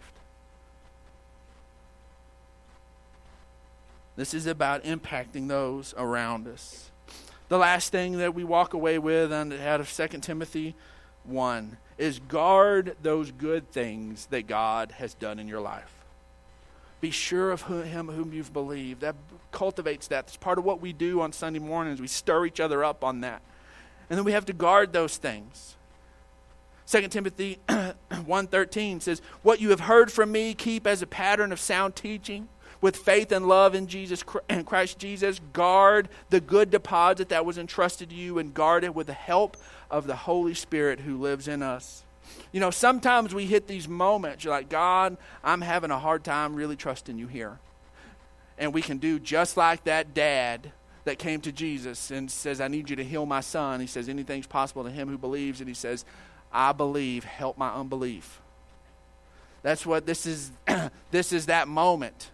This 4.16 4.34
is 4.34 4.46
about 4.46 4.84
impacting 4.84 5.48
those 5.48 5.94
around 5.96 6.46
us. 6.46 6.89
The 7.50 7.58
last 7.58 7.90
thing 7.90 8.18
that 8.18 8.32
we 8.32 8.44
walk 8.44 8.74
away 8.74 9.00
with 9.00 9.32
out 9.32 9.80
of 9.80 9.92
2 9.92 10.06
Timothy 10.20 10.76
1 11.24 11.78
is 11.98 12.20
guard 12.20 12.96
those 13.02 13.32
good 13.32 13.72
things 13.72 14.26
that 14.26 14.46
God 14.46 14.92
has 14.92 15.14
done 15.14 15.40
in 15.40 15.48
your 15.48 15.60
life. 15.60 15.92
Be 17.00 17.10
sure 17.10 17.50
of 17.50 17.62
him 17.62 18.06
whom 18.06 18.32
you've 18.32 18.52
believed. 18.52 19.00
That 19.00 19.16
cultivates 19.50 20.06
that. 20.08 20.28
It's 20.28 20.36
part 20.36 20.58
of 20.58 20.64
what 20.64 20.80
we 20.80 20.92
do 20.92 21.20
on 21.20 21.32
Sunday 21.32 21.58
mornings. 21.58 22.00
We 22.00 22.06
stir 22.06 22.46
each 22.46 22.60
other 22.60 22.84
up 22.84 23.02
on 23.02 23.22
that. 23.22 23.42
And 24.08 24.16
then 24.16 24.24
we 24.24 24.30
have 24.30 24.46
to 24.46 24.52
guard 24.52 24.92
those 24.92 25.16
things. 25.16 25.74
2 26.86 27.08
Timothy 27.08 27.58
1:13 27.68 29.02
says, 29.02 29.20
"What 29.42 29.60
you 29.60 29.70
have 29.70 29.80
heard 29.80 30.12
from 30.12 30.30
me 30.30 30.54
keep 30.54 30.86
as 30.86 31.02
a 31.02 31.06
pattern 31.06 31.50
of 31.50 31.58
sound 31.58 31.96
teaching." 31.96 32.48
With 32.80 32.96
faith 32.96 33.30
and 33.32 33.46
love 33.46 33.74
in 33.74 33.86
Jesus 33.86 34.24
and 34.48 34.66
Christ 34.66 34.98
Jesus, 34.98 35.40
guard 35.52 36.08
the 36.30 36.40
good 36.40 36.70
deposit 36.70 37.28
that 37.28 37.44
was 37.44 37.58
entrusted 37.58 38.10
to 38.10 38.14
you 38.14 38.38
and 38.38 38.54
guard 38.54 38.84
it 38.84 38.94
with 38.94 39.06
the 39.06 39.12
help 39.12 39.56
of 39.90 40.06
the 40.06 40.16
Holy 40.16 40.54
Spirit 40.54 41.00
who 41.00 41.18
lives 41.18 41.48
in 41.48 41.62
us. 41.62 42.04
You 42.52 42.60
know, 42.60 42.70
sometimes 42.70 43.34
we 43.34 43.46
hit 43.46 43.66
these 43.66 43.88
moments, 43.88 44.44
you're 44.44 44.54
like, 44.54 44.68
God, 44.68 45.16
I'm 45.44 45.60
having 45.60 45.90
a 45.90 45.98
hard 45.98 46.24
time 46.24 46.54
really 46.54 46.76
trusting 46.76 47.18
you 47.18 47.26
here. 47.26 47.58
And 48.58 48.74
we 48.74 48.82
can 48.82 48.98
do 48.98 49.18
just 49.18 49.56
like 49.56 49.84
that 49.84 50.14
dad 50.14 50.72
that 51.04 51.18
came 51.18 51.40
to 51.42 51.52
Jesus 51.52 52.10
and 52.10 52.30
says, 52.30 52.60
I 52.60 52.68
need 52.68 52.90
you 52.90 52.96
to 52.96 53.04
heal 53.04 53.24
my 53.24 53.40
son. 53.40 53.80
He 53.80 53.86
says, 53.86 54.08
Anything's 54.08 54.46
possible 54.46 54.84
to 54.84 54.90
him 54.90 55.08
who 55.08 55.16
believes. 55.16 55.60
And 55.60 55.68
he 55.68 55.74
says, 55.74 56.04
I 56.52 56.72
believe, 56.72 57.24
help 57.24 57.56
my 57.56 57.72
unbelief. 57.72 58.40
That's 59.62 59.86
what 59.86 60.06
this 60.06 60.26
is. 60.26 60.50
this 61.10 61.32
is 61.32 61.46
that 61.46 61.68
moment. 61.68 62.30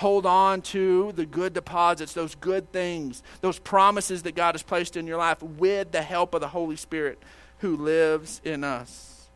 Hold 0.00 0.24
on 0.24 0.62
to 0.62 1.12
the 1.12 1.26
good 1.26 1.52
deposits, 1.52 2.14
those 2.14 2.34
good 2.34 2.72
things, 2.72 3.22
those 3.42 3.58
promises 3.58 4.22
that 4.22 4.34
God 4.34 4.54
has 4.54 4.62
placed 4.62 4.96
in 4.96 5.06
your 5.06 5.18
life 5.18 5.42
with 5.42 5.92
the 5.92 6.00
help 6.00 6.32
of 6.32 6.40
the 6.40 6.48
Holy 6.48 6.76
Spirit 6.76 7.18
who 7.58 7.76
lives 7.76 8.40
in 8.42 8.64
us. 8.64 9.28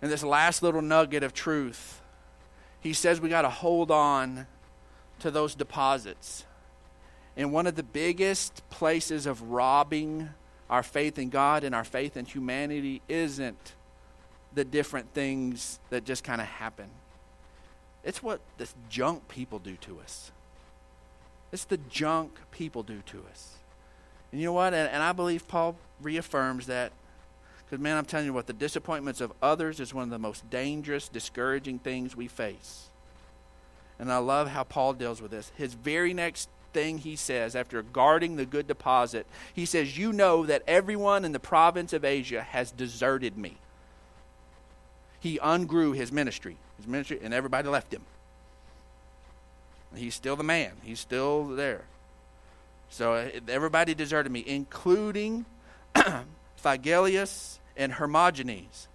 And 0.00 0.08
this 0.08 0.22
last 0.22 0.62
little 0.62 0.82
nugget 0.82 1.24
of 1.24 1.34
truth, 1.34 2.00
he 2.78 2.92
says 2.92 3.20
we 3.20 3.28
got 3.28 3.42
to 3.42 3.50
hold 3.50 3.90
on 3.90 4.46
to 5.18 5.32
those 5.32 5.56
deposits. 5.56 6.44
And 7.36 7.52
one 7.52 7.66
of 7.66 7.74
the 7.74 7.82
biggest 7.82 8.62
places 8.70 9.26
of 9.26 9.42
robbing 9.42 10.28
our 10.70 10.84
faith 10.84 11.18
in 11.18 11.28
God 11.28 11.64
and 11.64 11.74
our 11.74 11.82
faith 11.82 12.16
in 12.16 12.24
humanity 12.24 13.02
isn't 13.08 13.74
the 14.54 14.64
different 14.64 15.12
things 15.14 15.78
that 15.90 16.04
just 16.04 16.24
kind 16.24 16.40
of 16.40 16.46
happen. 16.46 16.88
It's 18.04 18.22
what 18.22 18.40
this 18.56 18.74
junk 18.88 19.28
people 19.28 19.58
do 19.58 19.76
to 19.82 20.00
us. 20.00 20.32
It's 21.52 21.64
the 21.64 21.76
junk 21.76 22.38
people 22.50 22.82
do 22.82 23.02
to 23.06 23.24
us. 23.30 23.54
And 24.32 24.40
you 24.40 24.46
know 24.46 24.52
what? 24.52 24.74
And, 24.74 24.88
and 24.90 25.02
I 25.02 25.12
believe 25.12 25.48
Paul 25.48 25.76
reaffirms 26.00 26.66
that. 26.66 26.92
Because, 27.64 27.82
man, 27.82 27.96
I'm 27.96 28.04
telling 28.04 28.26
you 28.26 28.32
what, 28.32 28.46
the 28.46 28.52
disappointments 28.52 29.20
of 29.20 29.32
others 29.42 29.80
is 29.80 29.92
one 29.92 30.04
of 30.04 30.10
the 30.10 30.18
most 30.18 30.48
dangerous, 30.48 31.08
discouraging 31.08 31.80
things 31.80 32.16
we 32.16 32.28
face. 32.28 32.86
And 33.98 34.12
I 34.12 34.18
love 34.18 34.48
how 34.48 34.64
Paul 34.64 34.94
deals 34.94 35.20
with 35.20 35.30
this. 35.30 35.52
His 35.56 35.74
very 35.74 36.14
next 36.14 36.48
thing 36.72 36.98
he 36.98 37.16
says 37.16 37.56
after 37.56 37.82
guarding 37.82 38.36
the 38.36 38.46
good 38.46 38.66
deposit, 38.66 39.26
he 39.52 39.66
says, 39.66 39.98
You 39.98 40.12
know 40.12 40.46
that 40.46 40.62
everyone 40.66 41.24
in 41.24 41.32
the 41.32 41.40
province 41.40 41.92
of 41.92 42.04
Asia 42.04 42.42
has 42.42 42.70
deserted 42.70 43.36
me. 43.36 43.58
He 45.20 45.38
ungrew 45.42 45.92
his 45.92 46.12
ministry, 46.12 46.56
his 46.76 46.86
ministry, 46.86 47.18
and 47.22 47.34
everybody 47.34 47.68
left 47.68 47.92
him. 47.92 48.02
He's 49.94 50.14
still 50.14 50.36
the 50.36 50.44
man. 50.44 50.72
He's 50.82 51.00
still 51.00 51.48
there. 51.48 51.84
So 52.90 53.14
uh, 53.14 53.28
everybody 53.48 53.94
deserted 53.94 54.30
me, 54.30 54.44
including 54.46 55.44
Phygellus 56.64 57.58
and 57.76 57.94
Hermogenes. 57.94 58.88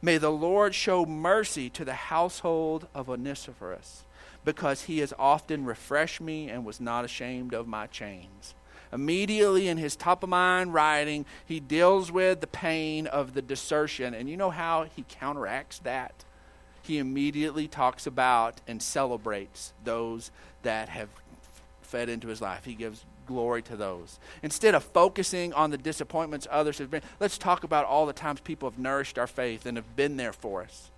May 0.00 0.18
the 0.18 0.30
Lord 0.30 0.74
show 0.74 1.06
mercy 1.06 1.70
to 1.70 1.84
the 1.84 1.94
household 1.94 2.88
of 2.94 3.08
Onesiphorus, 3.08 4.04
because 4.44 4.82
he 4.82 4.98
has 4.98 5.14
often 5.18 5.64
refreshed 5.64 6.20
me 6.20 6.48
and 6.48 6.64
was 6.64 6.80
not 6.80 7.04
ashamed 7.04 7.54
of 7.54 7.68
my 7.68 7.86
chains. 7.86 8.54
Immediately 8.92 9.68
in 9.68 9.78
his 9.78 9.96
top 9.96 10.22
of 10.22 10.28
mind 10.28 10.74
writing, 10.74 11.24
he 11.46 11.60
deals 11.60 12.12
with 12.12 12.40
the 12.40 12.46
pain 12.46 13.06
of 13.06 13.34
the 13.34 13.42
desertion. 13.42 14.14
And 14.14 14.28
you 14.28 14.36
know 14.36 14.50
how 14.50 14.84
he 14.94 15.04
counteracts 15.08 15.78
that? 15.80 16.24
he 16.82 16.98
immediately 16.98 17.68
talks 17.68 18.06
about 18.06 18.60
and 18.66 18.82
celebrates 18.82 19.72
those 19.84 20.30
that 20.62 20.88
have 20.88 21.08
fed 21.80 22.08
into 22.08 22.28
his 22.28 22.40
life. 22.40 22.64
He 22.64 22.74
gives 22.74 23.04
glory 23.26 23.62
to 23.62 23.76
those. 23.76 24.18
Instead 24.42 24.74
of 24.74 24.82
focusing 24.82 25.52
on 25.52 25.70
the 25.70 25.78
disappointments 25.78 26.46
others 26.50 26.78
have 26.78 26.90
been, 26.90 27.02
let's 27.20 27.38
talk 27.38 27.62
about 27.62 27.86
all 27.86 28.06
the 28.06 28.12
times 28.12 28.40
people 28.40 28.68
have 28.68 28.78
nourished 28.78 29.18
our 29.18 29.26
faith 29.26 29.64
and 29.64 29.76
have 29.76 29.96
been 29.96 30.16
there 30.16 30.32
for 30.32 30.62
us. 30.62 30.90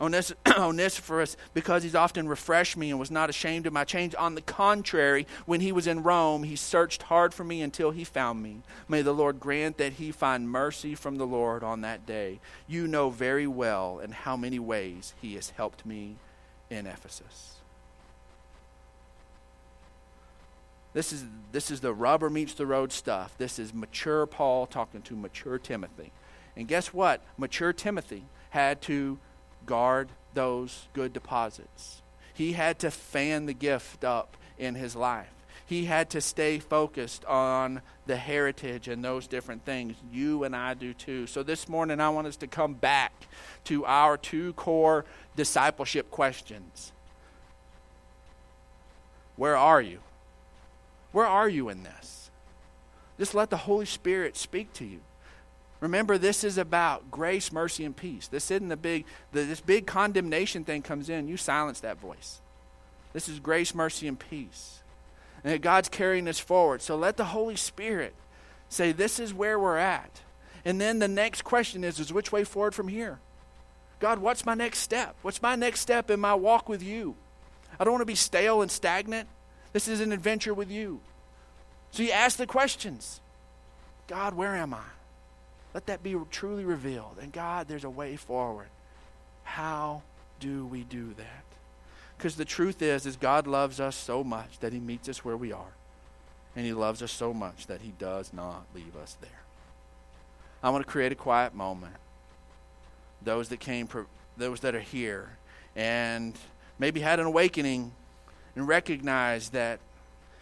Onesiphorus, 0.00 1.36
because 1.54 1.82
he's 1.82 1.94
often 1.94 2.28
refreshed 2.28 2.76
me 2.76 2.90
and 2.90 3.00
was 3.00 3.10
not 3.10 3.30
ashamed 3.30 3.66
of 3.66 3.72
my 3.72 3.84
change. 3.84 4.14
On 4.14 4.34
the 4.34 4.40
contrary, 4.40 5.26
when 5.44 5.60
he 5.60 5.72
was 5.72 5.86
in 5.86 6.02
Rome, 6.02 6.44
he 6.44 6.56
searched 6.56 7.04
hard 7.04 7.34
for 7.34 7.44
me 7.44 7.62
until 7.62 7.90
he 7.90 8.04
found 8.04 8.42
me. 8.42 8.58
May 8.88 9.02
the 9.02 9.12
Lord 9.12 9.40
grant 9.40 9.76
that 9.78 9.94
he 9.94 10.12
find 10.12 10.48
mercy 10.48 10.94
from 10.94 11.18
the 11.18 11.26
Lord 11.26 11.64
on 11.64 11.80
that 11.80 12.06
day. 12.06 12.40
You 12.66 12.86
know 12.86 13.10
very 13.10 13.46
well 13.46 13.98
in 13.98 14.12
how 14.12 14.36
many 14.36 14.58
ways 14.58 15.14
he 15.20 15.34
has 15.34 15.50
helped 15.50 15.84
me 15.84 16.16
in 16.70 16.86
Ephesus. 16.86 17.54
This 20.94 21.12
is, 21.12 21.24
this 21.52 21.70
is 21.70 21.80
the 21.80 21.92
rubber 21.92 22.30
meets 22.30 22.54
the 22.54 22.66
road 22.66 22.92
stuff. 22.92 23.34
This 23.36 23.58
is 23.58 23.74
mature 23.74 24.26
Paul 24.26 24.66
talking 24.66 25.02
to 25.02 25.16
mature 25.16 25.58
Timothy. 25.58 26.12
And 26.56 26.66
guess 26.66 26.92
what? 26.92 27.22
Mature 27.36 27.72
Timothy 27.72 28.24
had 28.50 28.80
to 28.82 29.18
guard 29.68 30.08
those 30.34 30.88
good 30.94 31.12
deposits. 31.12 32.02
He 32.34 32.52
had 32.52 32.80
to 32.80 32.90
fan 32.90 33.46
the 33.46 33.52
gift 33.52 34.02
up 34.02 34.36
in 34.58 34.74
his 34.74 34.96
life. 34.96 35.32
He 35.66 35.84
had 35.84 36.08
to 36.10 36.20
stay 36.22 36.58
focused 36.58 37.24
on 37.26 37.82
the 38.06 38.16
heritage 38.16 38.88
and 38.88 39.04
those 39.04 39.26
different 39.26 39.66
things. 39.66 39.96
You 40.10 40.44
and 40.44 40.56
I 40.56 40.72
do 40.72 40.94
too. 40.94 41.26
So 41.26 41.42
this 41.42 41.68
morning, 41.68 42.00
I 42.00 42.08
want 42.08 42.26
us 42.26 42.36
to 42.36 42.46
come 42.46 42.72
back 42.72 43.12
to 43.64 43.84
our 43.84 44.16
two 44.16 44.54
core 44.54 45.04
discipleship 45.36 46.10
questions. 46.10 46.92
Where 49.36 49.56
are 49.56 49.82
you? 49.82 50.00
Where 51.12 51.26
are 51.26 51.48
you 51.48 51.68
in 51.68 51.82
this? 51.82 52.30
Just 53.18 53.34
let 53.34 53.50
the 53.50 53.58
Holy 53.58 53.86
Spirit 53.86 54.36
speak 54.36 54.72
to 54.74 54.86
you. 54.86 55.00
Remember, 55.80 56.18
this 56.18 56.42
is 56.42 56.58
about 56.58 57.10
grace, 57.10 57.52
mercy, 57.52 57.84
and 57.84 57.96
peace. 57.96 58.26
This 58.26 58.50
isn't 58.50 58.68
the 58.68 58.76
big, 58.76 59.04
the, 59.32 59.42
this 59.42 59.60
big 59.60 59.86
condemnation 59.86 60.64
thing 60.64 60.82
comes 60.82 61.08
in. 61.08 61.28
You 61.28 61.36
silence 61.36 61.80
that 61.80 61.98
voice. 61.98 62.40
This 63.12 63.28
is 63.28 63.38
grace, 63.38 63.74
mercy, 63.74 64.08
and 64.08 64.18
peace. 64.18 64.82
And 65.44 65.62
God's 65.62 65.88
carrying 65.88 66.26
us 66.26 66.38
forward. 66.38 66.82
So 66.82 66.96
let 66.96 67.16
the 67.16 67.26
Holy 67.26 67.56
Spirit 67.56 68.14
say, 68.68 68.90
This 68.90 69.20
is 69.20 69.32
where 69.32 69.58
we're 69.58 69.78
at. 69.78 70.20
And 70.64 70.80
then 70.80 70.98
the 70.98 71.08
next 71.08 71.42
question 71.42 71.84
is, 71.84 72.00
is 72.00 72.12
which 72.12 72.32
way 72.32 72.44
forward 72.44 72.74
from 72.74 72.88
here? 72.88 73.20
God, 74.00 74.18
what's 74.18 74.44
my 74.44 74.54
next 74.54 74.78
step? 74.78 75.16
What's 75.22 75.40
my 75.40 75.54
next 75.54 75.80
step 75.80 76.10
in 76.10 76.20
my 76.20 76.34
walk 76.34 76.68
with 76.68 76.82
you? 76.82 77.14
I 77.78 77.84
don't 77.84 77.92
want 77.92 78.02
to 78.02 78.06
be 78.06 78.14
stale 78.14 78.62
and 78.62 78.70
stagnant. 78.70 79.28
This 79.72 79.88
is 79.88 80.00
an 80.00 80.12
adventure 80.12 80.54
with 80.54 80.70
you. 80.70 81.00
So 81.92 82.02
you 82.02 82.10
ask 82.10 82.36
the 82.36 82.46
questions 82.46 83.20
God, 84.08 84.34
where 84.34 84.56
am 84.56 84.74
I? 84.74 84.84
Let 85.74 85.86
that 85.86 86.02
be 86.02 86.16
truly 86.30 86.64
revealed. 86.64 87.18
And 87.20 87.32
God, 87.32 87.68
there's 87.68 87.84
a 87.84 87.90
way 87.90 88.16
forward. 88.16 88.68
How 89.44 90.02
do 90.40 90.66
we 90.66 90.84
do 90.84 91.14
that? 91.14 91.44
Because 92.16 92.36
the 92.36 92.44
truth 92.44 92.82
is, 92.82 93.06
is 93.06 93.16
God 93.16 93.46
loves 93.46 93.78
us 93.78 93.94
so 93.94 94.24
much 94.24 94.58
that 94.60 94.72
he 94.72 94.80
meets 94.80 95.08
us 95.08 95.24
where 95.24 95.36
we 95.36 95.52
are. 95.52 95.74
And 96.56 96.66
he 96.66 96.72
loves 96.72 97.02
us 97.02 97.12
so 97.12 97.32
much 97.32 97.66
that 97.68 97.82
he 97.82 97.92
does 97.98 98.32
not 98.32 98.64
leave 98.74 98.96
us 98.96 99.16
there. 99.20 99.42
I 100.62 100.70
want 100.70 100.84
to 100.84 100.90
create 100.90 101.12
a 101.12 101.16
quiet 101.16 101.54
moment. 101.54 101.94
Those 103.22 103.48
that 103.50 103.60
came, 103.60 103.88
those 104.36 104.60
that 104.60 104.74
are 104.74 104.80
here, 104.80 105.36
and 105.76 106.34
maybe 106.78 107.00
had 107.00 107.20
an 107.20 107.26
awakening 107.26 107.92
and 108.56 108.66
recognized 108.66 109.52
that, 109.52 109.78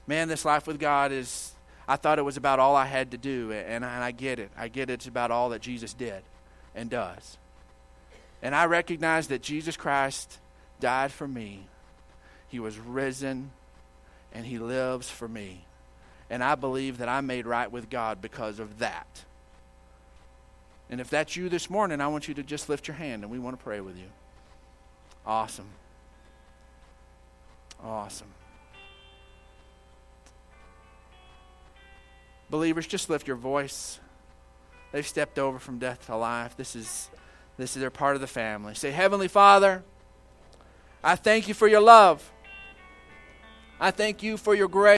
man, 0.06 0.28
this 0.28 0.44
life 0.44 0.66
with 0.66 0.78
God 0.78 1.12
is 1.12 1.52
I 1.88 1.96
thought 1.96 2.18
it 2.18 2.22
was 2.22 2.36
about 2.36 2.58
all 2.58 2.74
I 2.74 2.86
had 2.86 3.12
to 3.12 3.18
do, 3.18 3.52
and 3.52 3.84
I, 3.84 3.94
and 3.94 4.04
I 4.04 4.10
get 4.10 4.38
it. 4.38 4.50
I 4.56 4.68
get 4.68 4.90
it. 4.90 4.94
it's 4.94 5.06
about 5.06 5.30
all 5.30 5.50
that 5.50 5.62
Jesus 5.62 5.94
did 5.94 6.22
and 6.74 6.90
does. 6.90 7.38
And 8.42 8.54
I 8.54 8.66
recognize 8.66 9.28
that 9.28 9.42
Jesus 9.42 9.76
Christ 9.76 10.38
died 10.80 11.12
for 11.12 11.28
me, 11.28 11.66
He 12.48 12.58
was 12.58 12.78
risen, 12.78 13.50
and 14.32 14.46
He 14.46 14.58
lives 14.58 15.08
for 15.08 15.28
me. 15.28 15.64
And 16.28 16.42
I 16.42 16.56
believe 16.56 16.98
that 16.98 17.08
I'm 17.08 17.26
made 17.26 17.46
right 17.46 17.70
with 17.70 17.88
God 17.88 18.20
because 18.20 18.58
of 18.58 18.80
that. 18.80 19.06
And 20.90 21.00
if 21.00 21.08
that's 21.08 21.36
you 21.36 21.48
this 21.48 21.70
morning, 21.70 22.00
I 22.00 22.08
want 22.08 22.28
you 22.28 22.34
to 22.34 22.42
just 22.42 22.68
lift 22.68 22.88
your 22.88 22.96
hand 22.96 23.22
and 23.22 23.30
we 23.30 23.38
want 23.38 23.58
to 23.58 23.62
pray 23.62 23.80
with 23.80 23.96
you. 23.96 24.08
Awesome. 25.24 25.68
Awesome. 27.82 28.32
Believers, 32.48 32.86
just 32.86 33.10
lift 33.10 33.26
your 33.26 33.36
voice. 33.36 33.98
They've 34.92 35.06
stepped 35.06 35.38
over 35.38 35.58
from 35.58 35.78
death 35.78 36.06
to 36.06 36.16
life. 36.16 36.56
This 36.56 36.76
is 36.76 37.10
this 37.56 37.74
is 37.74 37.80
their 37.80 37.90
part 37.90 38.14
of 38.14 38.20
the 38.20 38.26
family. 38.26 38.74
Say, 38.74 38.90
Heavenly 38.90 39.28
Father, 39.28 39.82
I 41.02 41.16
thank 41.16 41.48
you 41.48 41.54
for 41.54 41.66
your 41.66 41.80
love. 41.80 42.32
I 43.80 43.90
thank 43.90 44.22
you 44.22 44.36
for 44.36 44.54
your 44.54 44.68
grace. 44.68 44.94